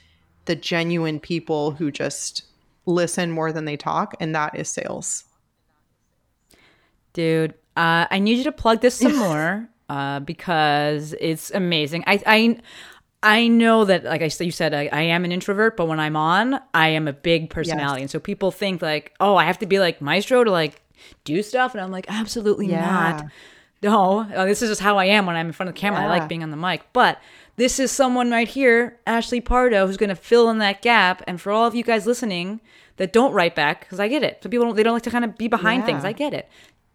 [0.46, 2.44] the genuine people who just
[2.86, 5.24] listen more than they talk and that is sales.
[7.14, 12.04] Dude, uh, I need you to plug this some more uh, because it's amazing.
[12.08, 12.58] I, I
[13.24, 16.00] I know that, like I said, you said, I, I am an introvert, but when
[16.00, 18.02] I'm on, I am a big personality.
[18.02, 20.82] And so people think like, oh, I have to be like Maestro to like
[21.24, 21.76] do stuff.
[21.76, 22.82] And I'm like, absolutely Yeah.
[22.82, 23.26] not.
[23.84, 26.02] No, this is just how I am when I'm in front of the camera.
[26.02, 26.82] I like being on the mic.
[26.94, 27.20] But
[27.58, 31.24] this is someone right here, Ashley Pardo, who's going to fill in that gap.
[31.28, 32.62] And for all of you guys listening
[32.98, 34.40] that don't write back, because I get it.
[34.44, 36.06] So people don't, they don't like to kind of be behind things.
[36.06, 36.48] I get it.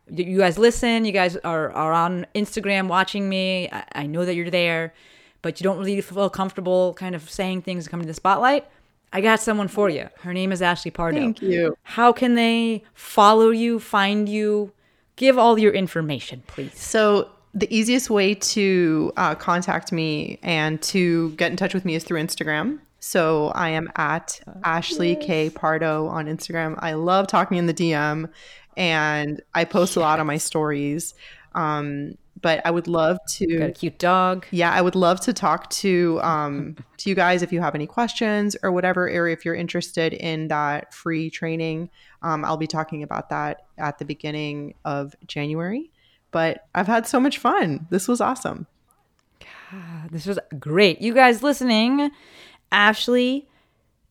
[0.09, 1.05] You guys listen.
[1.05, 3.69] You guys are, are on Instagram watching me.
[3.71, 4.95] I, I know that you're there,
[5.43, 8.67] but you don't really feel comfortable kind of saying things and coming to the spotlight.
[9.13, 10.09] I got someone for you.
[10.21, 11.19] Her name is Ashley Pardo.
[11.19, 11.77] Thank you.
[11.83, 14.73] How can they follow you, find you?
[15.17, 16.79] Give all your information, please.
[16.79, 21.95] So the easiest way to uh, contact me and to get in touch with me
[21.95, 22.81] is through Instagram.
[22.99, 26.77] So I am at Ashley K Pardo on Instagram.
[26.79, 28.31] I love talking in the DM,
[28.77, 31.15] and I post a lot on my stories.
[31.55, 33.73] Um, but I would love Got a to.
[33.73, 34.47] cute dog.
[34.51, 37.87] Yeah, I would love to talk to um, to you guys if you have any
[37.87, 41.91] questions or whatever area if you're interested in that free training.
[42.23, 45.91] Um, I'll be talking about that at the beginning of January.
[46.31, 47.87] But I've had so much fun.
[47.91, 48.67] This was awesome.
[50.11, 51.01] This was great.
[51.01, 52.11] You guys listening,
[52.73, 53.49] Ashley,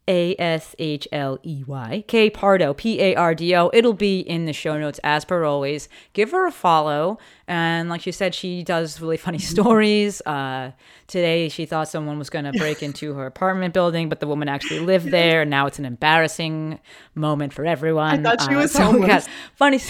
[0.08, 3.70] A S H L E Y, K Pardo, P A R D O.
[3.74, 5.90] It'll be in the show notes as per always.
[6.14, 7.18] Give her a follow.
[7.48, 10.22] And like she said, she does really funny stories.
[10.22, 10.72] Uh,
[11.08, 14.48] today, she thought someone was going to break into her apartment building, but the woman
[14.48, 15.42] actually lived there.
[15.42, 16.80] And now it's an embarrassing
[17.16, 18.26] moment for everyone.
[18.26, 19.28] I thought she Uh, was so homeless.
[19.56, 19.80] funny.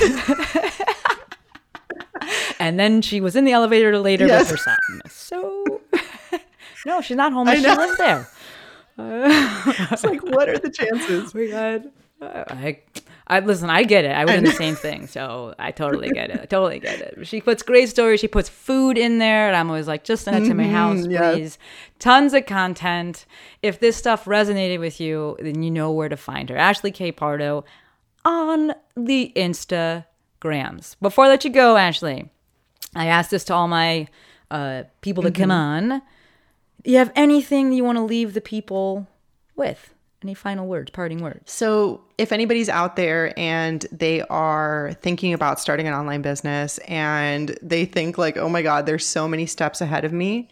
[2.60, 4.50] and then she was in the elevator later Yes.
[4.52, 5.02] with her son.
[5.10, 5.82] So
[6.86, 7.62] no, she's not homeless.
[7.62, 8.28] She lives there.
[8.98, 11.34] It's like, what are the chances?
[11.34, 11.82] We got.
[12.22, 12.80] I,
[13.28, 13.70] I listen.
[13.70, 14.12] I get it.
[14.12, 16.40] I would do the same thing, so I totally get it.
[16.42, 17.28] I totally get it.
[17.28, 18.22] She puts great stories.
[18.22, 21.00] She puts food in there, and I'm always like, just send it to my house,
[21.02, 21.36] Mhm, yes.
[21.36, 21.58] please.
[22.00, 23.26] Tons of content.
[23.62, 26.56] If this stuff resonated with you, then you know where to find her.
[26.58, 27.66] Ashley K Pardo
[28.24, 30.96] on the Instagrams.
[31.02, 32.30] Before I let you go, Ashley,
[32.96, 34.08] I asked this to all my
[34.50, 36.02] uh, people that come on.
[36.86, 39.08] You have anything you want to leave the people
[39.56, 39.92] with?
[40.22, 41.52] Any final words, parting words?
[41.52, 47.58] So, if anybody's out there and they are thinking about starting an online business and
[47.62, 50.50] they think, like, oh my God, there's so many steps ahead of me,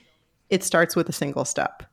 [0.50, 1.84] it starts with a single step.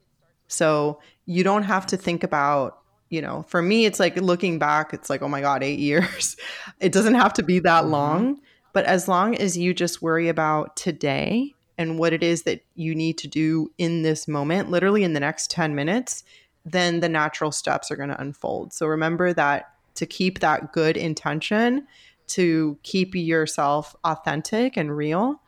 [0.49, 2.79] So, you don't have to think about,
[3.09, 6.37] you know, for me, it's like looking back, it's like, oh my God, eight years.
[6.81, 7.93] It doesn't have to be that mm-hmm.
[7.93, 8.41] long.
[8.73, 12.95] But as long as you just worry about today and what it is that you
[12.95, 16.25] need to do in this moment, literally in the next 10 minutes,
[16.63, 18.75] then the natural steps are going to unfold.
[18.75, 21.87] So remember that to keep that good intention,
[22.27, 25.41] to keep yourself authentic and real,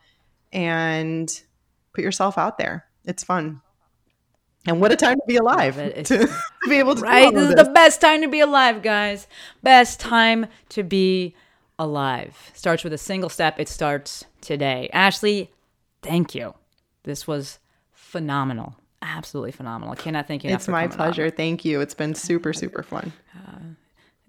[0.54, 1.42] and
[1.92, 2.86] put yourself out there.
[3.04, 3.60] It's fun.
[4.66, 6.06] And what a time to be alive it.
[6.06, 6.30] to, to
[6.66, 7.34] be able to Right?
[7.34, 7.66] This is this.
[7.66, 9.26] the best time to be alive, guys.
[9.62, 11.34] Best time to be
[11.78, 12.50] alive.
[12.54, 13.60] Starts with a single step.
[13.60, 14.88] It starts today.
[14.94, 15.50] Ashley,
[16.02, 16.54] thank you.
[17.04, 17.58] This was
[17.92, 18.76] phenomenal.
[19.00, 19.92] Absolutely phenomenal.
[19.92, 21.30] I cannot thank you enough It's for my pleasure.
[21.30, 21.80] Thank you.
[21.80, 23.12] It's been super, super fun.
[23.36, 23.58] Uh,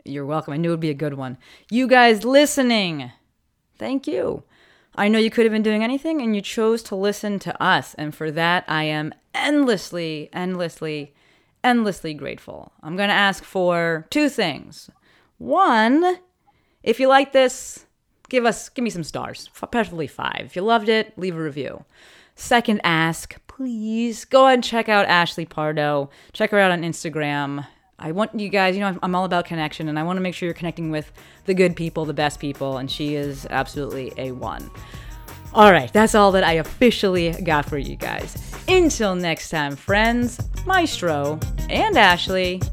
[0.03, 0.53] you're welcome.
[0.53, 1.37] I knew it would be a good one.
[1.69, 3.11] You guys listening,
[3.77, 4.43] thank you.
[4.95, 7.93] I know you could have been doing anything and you chose to listen to us.
[7.95, 11.13] And for that, I am endlessly, endlessly,
[11.63, 12.73] endlessly grateful.
[12.81, 14.89] I'm going to ask for two things.
[15.37, 16.17] One,
[16.83, 17.85] if you like this,
[18.33, 20.41] give us, give me some stars, preferably five.
[20.45, 21.85] If you loved it, leave a review.
[22.33, 26.09] Second ask, please go ahead and check out Ashley Pardo.
[26.33, 27.67] Check her out on Instagram.
[27.99, 30.33] I want you guys, you know, I'm- all about connection and I want to make
[30.33, 31.11] sure you're connecting with
[31.45, 34.71] the good people, the best people, and she is absolutely a one.
[35.53, 38.35] All right, that's all that I officially got for you guys.
[38.67, 42.63] Until next time, friends, Maestro and Ashley,